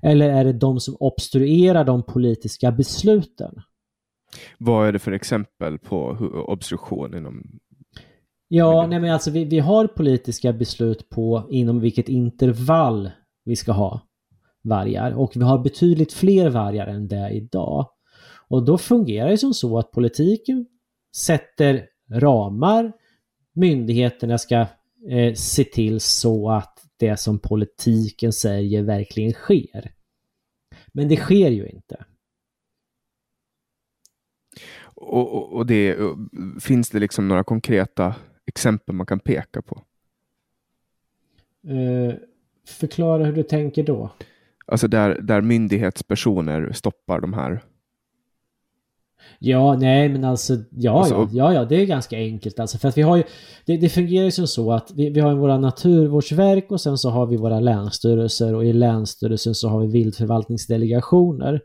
[0.02, 3.62] Eller är det de som obstruerar de politiska besluten?
[4.58, 6.18] Vad är det för exempel på
[6.48, 7.44] obstruktion inom
[8.54, 13.12] Ja, nej men alltså vi, vi har politiska beslut på inom vilket intervall
[13.46, 14.02] vi ska ha
[14.64, 17.90] vargar och vi har betydligt fler vargar än det idag.
[18.50, 20.66] Och då fungerar det som så att politiken
[21.16, 22.92] sätter ramar,
[23.54, 24.68] myndigheterna ska
[25.10, 29.92] eh, se till så att det som politiken säger verkligen sker.
[30.94, 32.06] Men det sker ju inte.
[34.84, 35.98] Och, och, och det,
[36.62, 39.84] finns det liksom några konkreta exempel man kan peka på?
[41.68, 42.16] Eh,
[42.68, 44.12] förklara hur du tänker då.
[44.66, 47.62] Alltså där, där myndighetspersoner stoppar de här.
[49.40, 52.78] Ja, nej men alltså, ja, Alltså- ja, ja, det är ganska enkelt alltså.
[52.78, 53.24] För att vi har ju,
[53.66, 57.10] det, det fungerar ju som så att vi, vi har våra naturvårdsverk och sen så
[57.10, 61.62] har vi våra länsstyrelser och i länsstyrelsen så har vi viltförvaltningsdelegationer.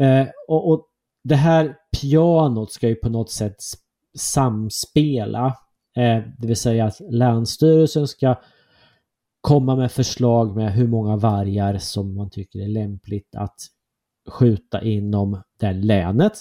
[0.00, 0.86] Eh, och, och
[1.24, 3.56] det här pianot ska ju på något sätt
[4.18, 5.46] samspela.
[5.96, 8.36] Eh, det vill säga att länsstyrelsen ska
[9.40, 13.56] komma med förslag med hur många vargar som man tycker är lämpligt att
[14.30, 16.32] skjuta inom det länet.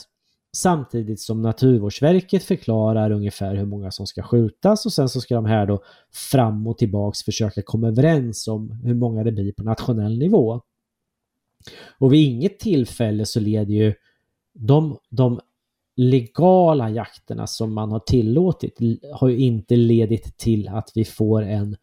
[0.53, 5.45] Samtidigt som Naturvårdsverket förklarar ungefär hur många som ska skjutas och sen så ska de
[5.45, 5.83] här då
[6.31, 10.61] fram och tillbaks försöka komma överens om hur många det blir på nationell nivå.
[11.99, 13.93] Och vid inget tillfälle så leder ju
[14.53, 15.39] de, de
[15.95, 18.79] legala jakterna som man har tillåtit
[19.13, 21.77] har ju inte ledit till att vi får en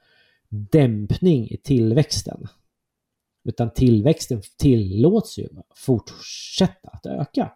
[0.49, 2.47] dämpning i tillväxten.
[3.45, 7.53] Utan tillväxten tillåts ju fortsätta att öka.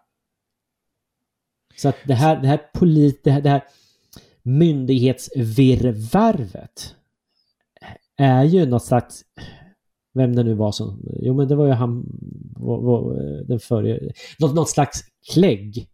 [1.77, 3.63] Så att det här, det här, polit, det här, det här
[4.43, 6.95] myndighetsvirrvarvet
[8.17, 9.25] är ju något slags,
[10.13, 12.05] vem det nu var som, jo men det var ju han,
[12.55, 13.13] var, var,
[13.43, 13.99] den förre,
[14.39, 15.03] något, något slags
[15.33, 15.89] klägg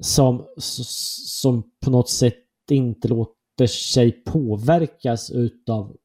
[0.00, 5.96] som, som på något sätt inte låter sig påverkas utav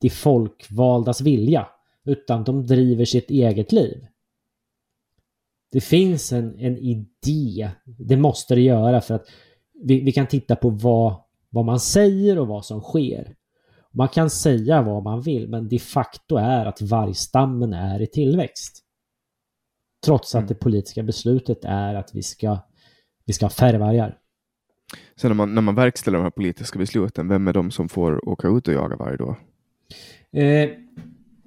[0.00, 1.68] de folkvaldas vilja,
[2.04, 4.06] utan de driver sitt eget liv.
[5.72, 9.26] Det finns en, en idé, det måste det göra för att
[9.84, 11.14] vi, vi kan titta på vad,
[11.50, 13.34] vad man säger och vad som sker.
[13.92, 18.82] Man kan säga vad man vill, men de facto är att vargstammen är i tillväxt.
[20.04, 20.48] Trots att Mm.
[20.48, 22.58] det politiska beslutet är att vi ska,
[23.24, 24.18] vi ska ha färre vargar.
[25.16, 28.28] Sen när man, när man verkställer de här politiska besluten, vem är de som får
[28.28, 29.36] åka ut och jaga varg då?
[30.40, 30.68] Eh,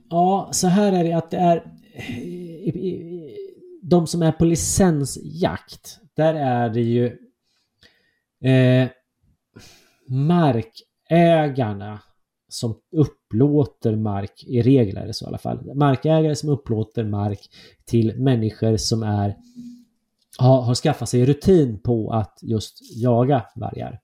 [0.09, 1.71] ja, så här är det att det är
[2.17, 3.18] i- i-
[3.81, 5.99] de som är på licensjakt.
[6.15, 7.05] Där är det ju
[8.43, 8.89] eh,
[10.07, 11.99] markägarna
[12.47, 17.49] som upplåter mark, i regel är det så i alla fall, markägare som upplåter mark
[17.85, 19.35] till människor som är
[20.37, 23.99] har, har skaffat sig rutin på att just jaga vargar.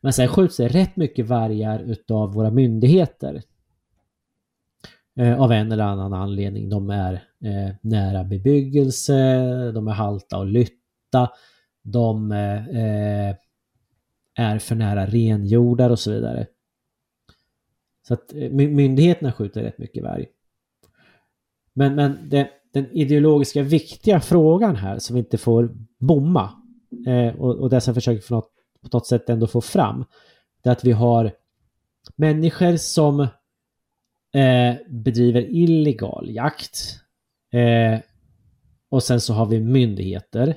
[0.00, 3.42] Men sen skjuts det rätt mycket vargar utav våra myndigheter.
[5.20, 6.68] Eh, av en eller annan anledning.
[6.68, 7.12] De är
[7.44, 9.14] eh, nära bebyggelse,
[9.72, 11.30] de är halta och lytta,
[11.82, 13.34] de eh,
[14.34, 16.46] är för nära renjordar och så vidare.
[18.08, 20.26] Så att eh, my- myndigheterna skjuter rätt mycket varg.
[21.72, 26.50] Men, men det, den ideologiska viktiga frågan här som vi inte får bomma
[27.06, 28.52] eh, och, och det som jag försöker på något,
[28.82, 30.04] på något sätt ändå få fram
[30.62, 31.32] det är att vi har
[32.16, 33.26] människor som
[34.34, 37.00] eh, bedriver illegal jakt
[37.52, 38.00] eh,
[38.90, 40.56] och sen så har vi myndigheter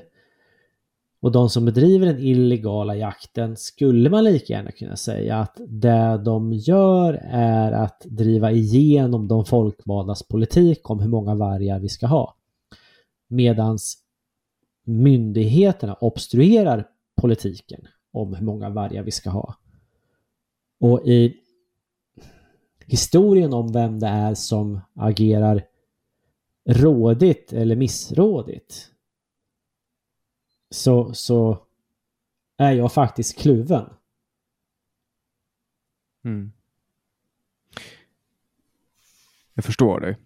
[1.24, 6.22] och de som bedriver den illegala jakten skulle man lika gärna kunna säga att det
[6.24, 12.06] de gör är att driva igenom de folkvaldas politik om hur många vargar vi ska
[12.06, 12.36] ha.
[13.28, 13.98] Medans
[14.84, 16.88] myndigheterna obstruerar
[17.20, 17.80] politiken
[18.12, 19.54] om hur många vargar vi ska ha.
[20.80, 21.36] Och i
[22.86, 25.64] historien om vem det är som agerar
[26.68, 28.90] rådigt eller missrådigt
[30.70, 31.66] så, så
[32.56, 33.90] är jag faktiskt kluven.
[36.24, 36.52] Mm.
[39.54, 40.16] Jag förstår dig.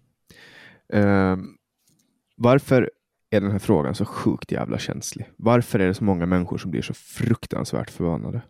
[0.93, 1.57] Ehm,
[2.35, 2.91] varför
[3.29, 5.29] är den här frågan så sjukt jävla känslig?
[5.37, 8.41] Varför är det så många människor som blir så fruktansvärt förbannade?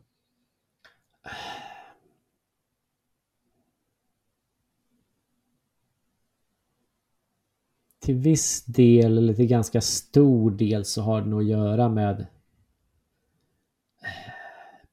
[8.09, 12.27] Till viss del, eller till ganska stor del, så har det nog att göra med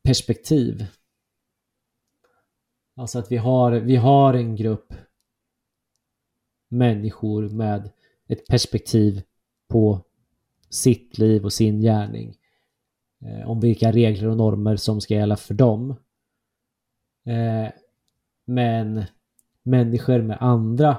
[0.02, 0.86] perspektiv.
[2.96, 4.94] Alltså att vi har, vi har en grupp
[6.68, 7.90] människor med
[8.28, 9.22] ett perspektiv
[9.68, 10.04] på
[10.70, 12.36] sitt liv och sin gärning.
[13.20, 15.90] Eh, om vilka regler och normer som ska gälla för dem.
[17.24, 17.68] Eh,
[18.44, 19.04] men
[19.62, 20.98] människor med andra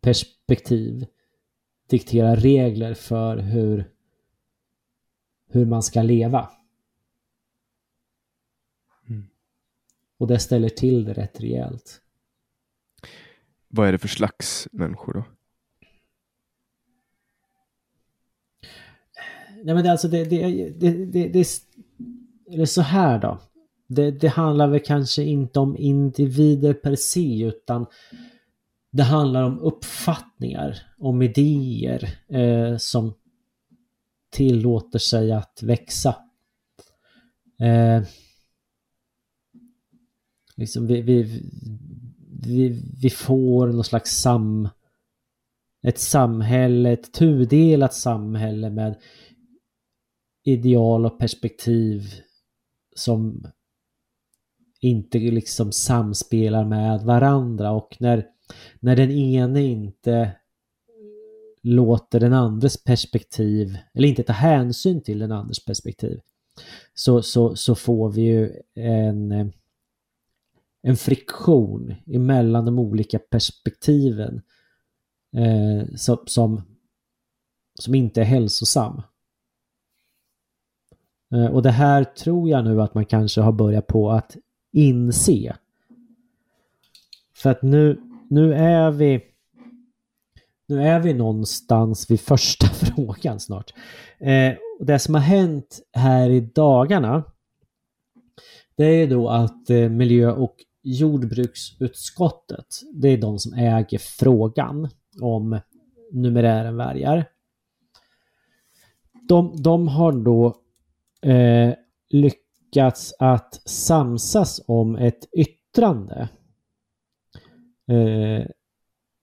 [0.00, 1.06] perspektiv
[1.94, 3.90] dikterar regler för hur,
[5.50, 6.50] hur man ska leva.
[9.08, 9.26] Mm.
[10.18, 12.00] Och det ställer till det rätt rejält.
[13.68, 15.24] Vad är det för slags människor då?
[19.64, 21.40] Nej men det, är alltså det, det, det, det,
[22.48, 23.40] är så här då.
[23.86, 27.86] det, det handlar väl kanske inte om individer per se utan
[28.94, 33.14] det handlar om uppfattningar, om idéer eh, som
[34.30, 36.16] tillåter sig att växa.
[37.60, 38.02] Eh,
[40.56, 41.22] liksom vi, vi,
[42.42, 44.68] vi, vi får någon slags sam...
[45.82, 48.96] Ett samhälle, ett tudelat samhälle med
[50.44, 52.14] ideal och perspektiv
[52.96, 53.46] som
[54.80, 58.33] inte liksom samspelar med varandra och när,
[58.80, 60.32] när den ene inte
[61.62, 66.20] låter den andres perspektiv eller inte tar hänsyn till den andres perspektiv
[66.94, 69.52] så, så, så får vi ju en,
[70.82, 74.42] en friktion emellan de olika perspektiven
[75.36, 76.62] eh, som, som,
[77.80, 79.02] som inte är hälsosam.
[81.34, 84.36] Eh, och det här tror jag nu att man kanske har börjat på att
[84.72, 85.56] inse.
[87.34, 88.00] För att nu,
[88.34, 89.20] nu är vi
[90.68, 93.74] nu är vi någonstans vid första frågan snart.
[94.18, 97.24] Eh, det som har hänt här i dagarna
[98.76, 104.88] det är då att eh, miljö och jordbruksutskottet det är de som äger frågan
[105.20, 105.60] om
[106.12, 107.24] numerären vargar.
[109.28, 110.56] De, de har då
[111.30, 111.74] eh,
[112.10, 116.28] lyckats att samsas om ett yttrande.
[117.88, 118.46] Eh,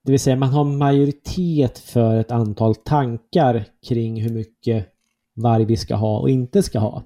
[0.03, 4.88] det vill säga man har majoritet för ett antal tankar kring hur mycket
[5.34, 7.03] varg vi ska ha och inte ska ha.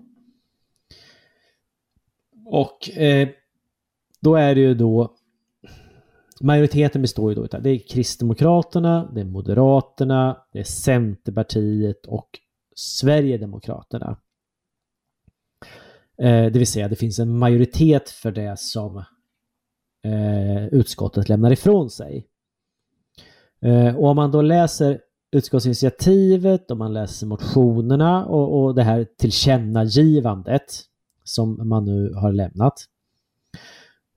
[2.45, 3.30] Och eh,
[4.22, 5.16] då är det ju då
[6.41, 12.30] Majoriteten består ju då utav det är Kristdemokraterna, det är Moderaterna, det är Centerpartiet och
[12.76, 14.18] Sverigedemokraterna.
[16.18, 19.03] Eh, det vill säga det finns en majoritet för det som
[20.06, 22.28] eh, utskottet lämnar ifrån sig.
[23.62, 24.99] Eh, och om man då läser
[25.32, 30.82] utskottsinitiativet, om man läser motionerna och, och det här tillkännagivandet
[31.24, 32.86] som man nu har lämnat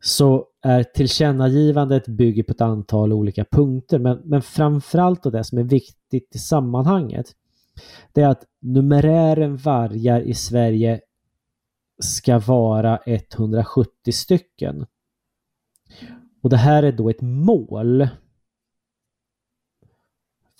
[0.00, 5.58] så är tillkännagivandet bygger på ett antal olika punkter men, men framförallt och det som
[5.58, 7.34] är viktigt i sammanhanget
[8.12, 11.00] det är att numerären vargar i Sverige
[12.02, 14.86] ska vara 170 stycken.
[16.42, 18.08] Och det här är då ett mål.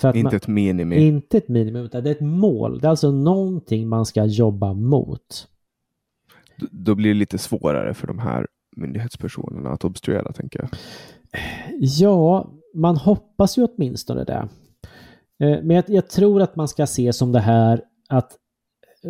[0.05, 0.99] inte man, ett minimum.
[0.99, 2.81] Inte ett minimum, utan det är ett mål.
[2.81, 5.49] Det är alltså någonting man ska jobba mot.
[6.71, 10.69] Då blir det lite svårare för de här myndighetspersonerna att obstruera, tänker jag.
[11.79, 14.49] Ja, man hoppas ju åtminstone det.
[15.41, 18.37] Eh, men jag, jag tror att man ska se som det här att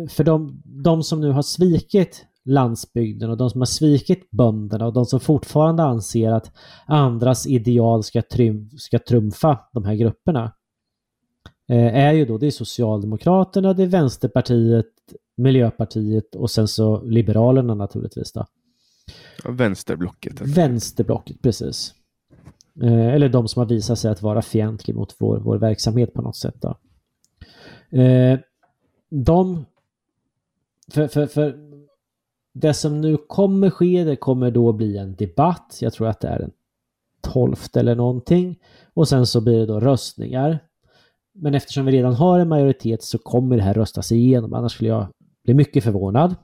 [0.09, 4.93] för de, de som nu har svikit landsbygden och de som har svikit bönderna och
[4.93, 6.51] de som fortfarande anser att
[6.85, 10.53] andras ideal ska, trym, ska trumfa de här grupperna
[11.69, 14.85] eh, är ju då det är Socialdemokraterna, det är Vänsterpartiet,
[15.37, 18.45] Miljöpartiet och sen så Liberalerna naturligtvis då.
[19.43, 20.41] Ja, vänsterblocket.
[20.41, 21.93] Vänsterblocket, precis.
[22.81, 26.21] Eh, eller de som har visat sig att vara fientliga mot vår, vår verksamhet på
[26.21, 26.55] något sätt.
[26.61, 26.77] Då.
[27.99, 28.39] Eh,
[29.09, 29.65] de
[30.91, 31.68] för, för, för
[32.53, 35.77] det som nu kommer ske, det kommer då bli en debatt.
[35.81, 36.51] Jag tror att det är den
[37.21, 38.59] 12 eller någonting.
[38.93, 40.59] Och sen så blir det då röstningar.
[41.33, 44.53] Men eftersom vi redan har en majoritet så kommer det här röstas igenom.
[44.53, 45.07] Annars skulle jag
[45.43, 46.35] bli mycket förvånad.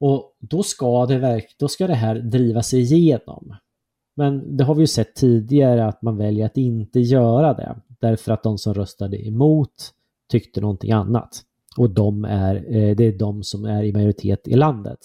[0.00, 3.56] Och då ska det, verk då ska det här drivas igenom.
[4.14, 7.76] Men det har vi ju sett tidigare att man väljer att inte göra det.
[8.00, 9.92] Därför att de som röstade emot
[10.28, 11.42] tyckte någonting annat.
[11.76, 14.98] Och de är, eh, det är de som är i majoritet i landet.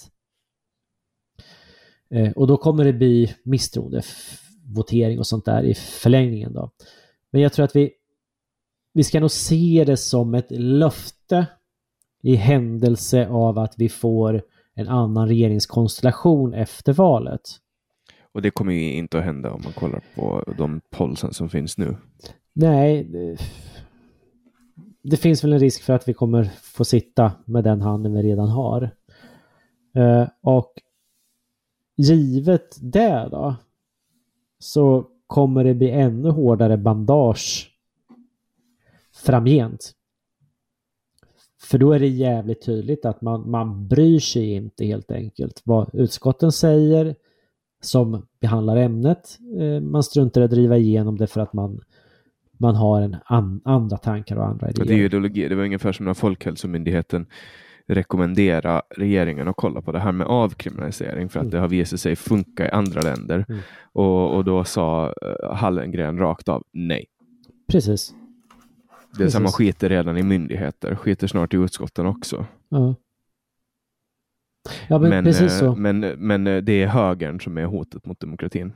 [2.10, 6.72] Eh, och då kommer det bli misstroendevotering och sånt där i förlängningen då.
[7.32, 7.92] Men jag tror att vi,
[8.94, 11.46] vi ska nog se det som ett löfte
[12.24, 14.42] i händelse av att vi får
[14.76, 17.42] en annan regeringskonstellation efter valet.
[18.32, 21.78] Och det kommer ju inte att hända om man kollar på de polsen som finns
[21.78, 21.96] nu.
[22.54, 23.08] Nej,
[25.02, 28.22] det finns väl en risk för att vi kommer få sitta med den handen vi
[28.22, 28.90] redan har.
[29.96, 30.74] Eh, och
[31.98, 33.56] givet det då
[34.60, 37.72] så kommer det bli ännu hårdare bandage
[39.14, 39.94] framgent.
[41.62, 45.96] För då är det jävligt tydligt att man, man bryr sig inte helt enkelt vad
[45.96, 47.16] utskotten säger
[47.82, 49.38] som behandlar ämnet.
[49.60, 51.82] Eh, man struntar i att driva igenom det för att man
[52.60, 54.86] man har en an, andra tankar och andra idéer.
[54.86, 55.48] det är ju ideologi.
[55.48, 57.26] Det var ungefär som när Folkhälsomyndigheten
[57.88, 61.52] rekommendera regeringen att kolla på det här med avkriminalisering för att Mm.
[61.52, 63.46] det har visat sig funka i andra länder.
[63.50, 63.62] Mm.
[63.94, 67.06] Och, och då sa eh, Hallengren rakt av nej.
[67.72, 68.14] Precis.
[69.18, 69.56] Det är samma Precis.
[69.56, 72.46] skiter redan i myndigheter, skiter snart i utskotten också.
[72.70, 72.96] Ja.
[74.88, 78.74] Ja, men, Men, eh, men, men eh, det är högern som är hotet mot demokratin.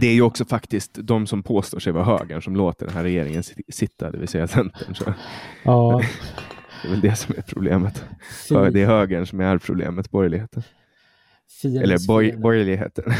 [0.00, 3.02] Det är ju också faktiskt de som påstår sig vara högern som låter den här
[3.02, 4.94] regeringen sit- sitta, det vill säga Centern.
[4.94, 5.14] Så
[5.64, 6.00] ja.
[6.82, 8.04] det är väl det som är problemet.
[8.48, 10.62] För det är högern som är problemet, borgerligheten.
[11.62, 13.04] fiendens Eller boj, borgerligheten.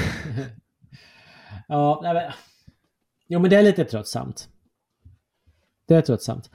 [1.69, 2.33] Ja, nej, men...
[3.29, 4.49] Jo, men det är lite tröttsamt.
[5.89, 6.51] Det är tröttsamt.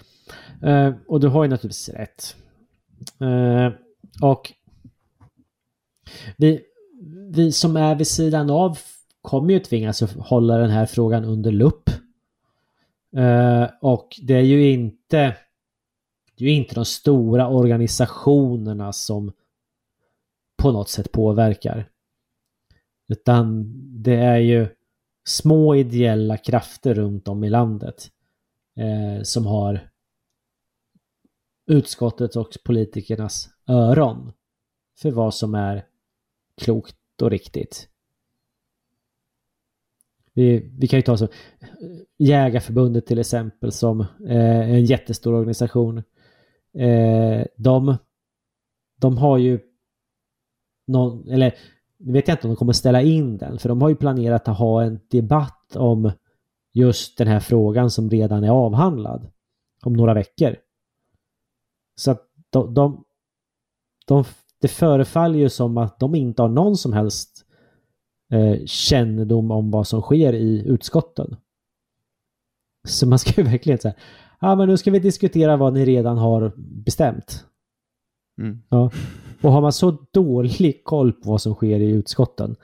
[0.64, 2.36] Eh, och du har ju naturligtvis rätt.
[3.22, 3.72] Eh,
[4.22, 4.54] och
[6.38, 6.62] vi,
[7.32, 8.78] vi som är vid sidan av
[9.22, 11.90] kommer ju tvingas att hålla den här frågan under lupp.
[13.16, 15.38] Eh, och det är ju inte
[16.36, 19.32] det är ju inte de stora organisationerna som
[20.58, 21.90] på något sätt påverkar.
[23.08, 23.72] Utan
[24.04, 24.68] det är ju
[25.26, 28.12] små ideella krafter runt om i landet
[28.78, 29.90] eh, som har
[31.68, 34.34] utskottets och politikernas öron
[35.02, 35.86] för vad som är
[36.62, 37.90] klokt och riktigt.
[40.34, 41.28] Vi, vi kan ju ta så
[42.18, 45.98] Jägarförbundet till exempel som eh, är en jättestor organisation.
[46.78, 47.98] Eh, de,
[48.98, 49.60] de har ju
[50.88, 51.56] någon, eller
[51.98, 54.48] nu vet jag inte om de kommer ställa in den, för de har ju planerat
[54.48, 56.12] att ha en debatt om
[56.74, 59.32] just den här frågan som redan är avhandlad
[59.84, 60.56] om några veckor.
[61.96, 63.06] Så att de, de,
[64.06, 64.24] de,
[64.64, 67.46] det förefaller ju som att de inte har någon som helst
[68.32, 71.36] eh, kännedom om vad som sker i utskotten.
[72.88, 73.94] Så man ska ju verkligen säga,
[74.40, 77.46] ja ah, men nu ska vi diskutera vad ni redan har bestämt.
[78.42, 78.62] Mm.
[78.70, 78.92] Ja.
[79.42, 82.56] Och har man så dålig koll på vad som sker i utskotten,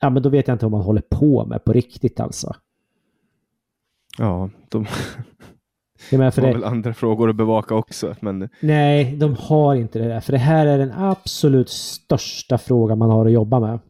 [0.00, 2.54] ja men då vet jag inte vad man håller på med på riktigt alltså.
[4.18, 4.86] Ja, de
[6.10, 8.14] Jag menar, för har det, väl andra frågor att bevaka också.
[8.20, 10.20] Men nej, de har inte det där.
[10.20, 13.80] För det här är den absolut största frågan man har att jobba med.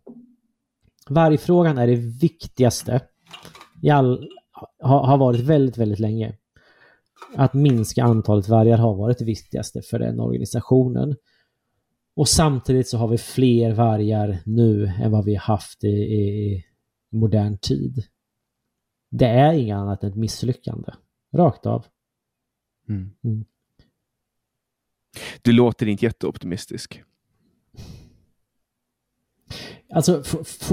[1.09, 3.01] Vargfrågan är det viktigaste.
[3.83, 4.29] I all,
[4.83, 6.37] har, har varit väldigt, väldigt länge.
[7.37, 11.17] Att minska antalet vargar har varit det viktigaste för den organisationen.
[12.17, 16.65] Och samtidigt så har vi fler vargar nu än vad vi haft i, i
[17.13, 18.05] modern tid.
[19.11, 20.93] Det är inget annat än ett misslyckande.
[21.37, 21.85] Rakt av.
[22.95, 23.11] mm.
[23.25, 23.45] Mm.
[25.43, 27.03] du låter inte jätteoptimistisk.
[29.95, 30.23] Alltså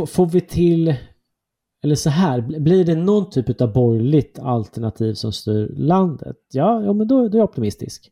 [0.08, 0.96] får vi till,
[1.84, 6.38] eller så här, bl- blir det någon typ av borgerligt alternativ som styr landet?
[6.52, 8.12] Ja, ja men då, då är jag optimistisk.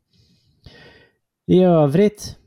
[1.48, 2.38] I övrigt,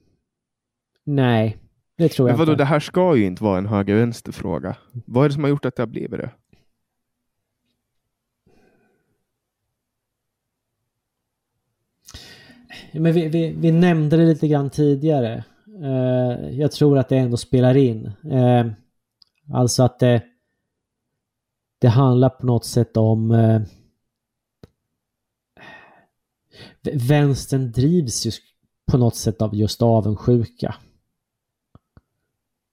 [1.06, 1.56] nej,
[1.96, 2.62] det tror jag Men vadå, inte.
[2.62, 4.76] det här ska ju inte vara en höger-vänster-fråga.
[5.06, 6.30] Vad är det som har gjort att det har blivit det?
[12.92, 15.44] Men vi, vi, vi nämnde det lite grann tidigare.
[15.82, 18.12] Eh, jag tror att det ändå spelar in.
[18.30, 18.66] Eh,
[19.52, 20.22] alltså att det,
[21.80, 23.62] det handlar på något sätt om eh,
[26.92, 28.30] vänstern drivs ju
[28.90, 30.74] på något sätt av just avundsjuka.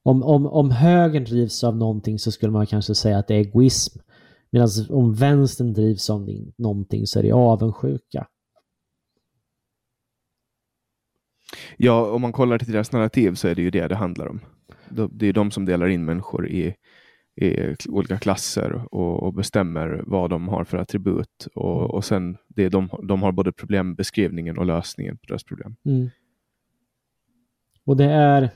[0.03, 3.39] Om, om, om högern drivs av någonting så skulle man kanske säga att det är
[3.39, 3.99] egoism.
[4.49, 8.27] Medan om vänstern drivs av någonting så är det avundsjuka.
[11.78, 14.40] Ja, om man kollar till deras narrativ så är det ju det det handlar om.
[14.90, 16.76] De- Det är de som delar in människor i,
[17.36, 21.48] i olika klasser och, och bestämmer vad de har för attribut.
[21.56, 25.76] Och, och sen, det är de, de har både problembeskrivningen och lösningen på deras problem.
[25.86, 26.10] Mm.
[27.84, 28.49] Och det är,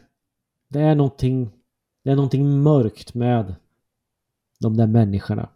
[0.68, 1.50] det är någonting,
[2.04, 3.56] det är någonting mörkt med
[4.60, 5.50] de där människorna.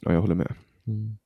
[0.00, 0.54] Ja, jag håller med.
[0.86, 1.16] Mm.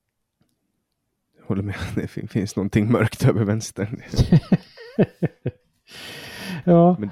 [1.38, 1.76] Jag håller med.
[1.94, 4.00] Det fin- finns någonting mörkt över vänstern.
[6.64, 7.10] ja, Men,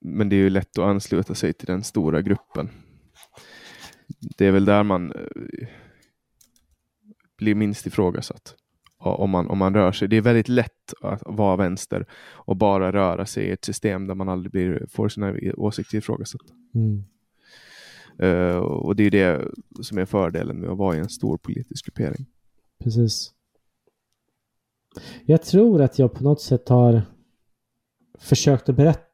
[0.00, 2.70] men det är ju lätt att ansluta sig till den stora gruppen.
[4.38, 5.68] Det är väl där man eh,
[7.38, 8.54] blir minst ifrågasatt.
[9.02, 10.08] Om man, om man rör sig.
[10.08, 14.14] Det är väldigt lätt att vara vänster och bara röra sig i ett system där
[14.14, 16.54] man aldrig blir, får sina åsikter ifrågasatta.
[16.74, 17.04] mm.
[18.18, 19.48] Eh, och det är det
[19.82, 22.26] som är fördelen med att vara i en stor politisk gruppering.
[22.84, 23.32] precis.
[25.24, 27.02] Jag tror att jag på något sätt har
[28.18, 29.04] försökt att berätta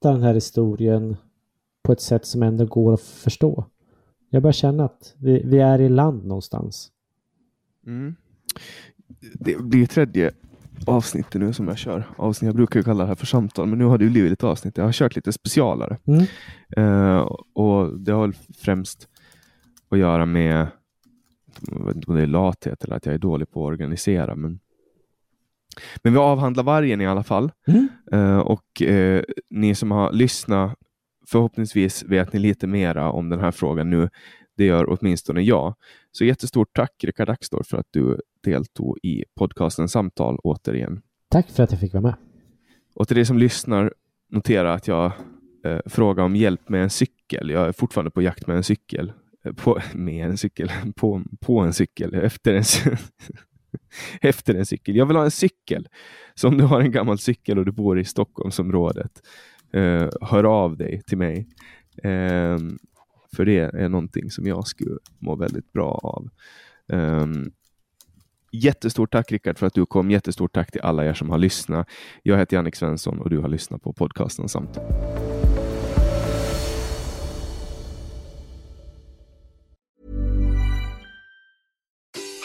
[0.00, 1.16] den här historien
[1.82, 3.64] på ett sätt som ändå går att förstå.
[4.30, 6.90] Jag börjar känna att vi, vi är i land någonstans.
[7.86, 8.14] Mm.
[9.34, 10.32] Det blir tredje
[10.86, 12.04] avsnittet nu som jag kör.
[12.16, 14.76] Avsnitt, jag brukar kalla det här för samtal, men nu har det blivit ett avsnitt.
[14.76, 15.98] Jag har kört lite specialare.
[16.04, 16.24] Mm.
[16.76, 17.18] Eh,
[17.54, 19.08] och det har främst
[19.88, 20.66] att göra med,
[21.70, 24.34] jag vet inte om det är lathet eller att jag är dålig på att organisera,
[24.34, 24.58] men
[26.04, 27.52] men vi avhandlar vargen i alla fall.
[27.68, 27.88] Mm.
[28.12, 30.74] Eh, och eh, ni som har lyssnat,
[31.28, 34.08] förhoppningsvis vet ni lite mera om den här frågan nu.
[34.56, 35.74] Det gör åtminstone jag.
[36.12, 41.00] Så jättestort tack Rickard Axdorff för att du deltog i podcasten Samtal återigen.
[41.30, 42.14] Tack för att jag fick vara med.
[42.94, 43.92] Och till dig som lyssnar,
[44.30, 45.12] notera att jag
[45.64, 47.50] eh, frågar om hjälp med en cykel.
[47.50, 49.12] Jag är fortfarande på jakt med en cykel.
[49.44, 52.98] Eh, På, med en cykel, på, på en cykel, efter en, cy-
[54.20, 54.96] efter en cykel.
[54.96, 55.88] Jag vill ha en cykel.
[56.34, 59.22] Så om du har en gammal cykel och du bor i Stockholmsområdet,
[59.72, 61.48] eh, hör av dig till mig.
[62.02, 62.58] Eh,
[63.36, 66.28] för det är någonting som jag skulle må väldigt bra av.
[66.92, 67.26] Eh,
[68.52, 70.10] Jättestort tack Rickard för att du kom.
[70.10, 71.88] Jättestort tack till alla er som har lyssnat.
[72.22, 74.84] Jag heter Jannik Svensson och du har lyssnat på podcasten Samtal.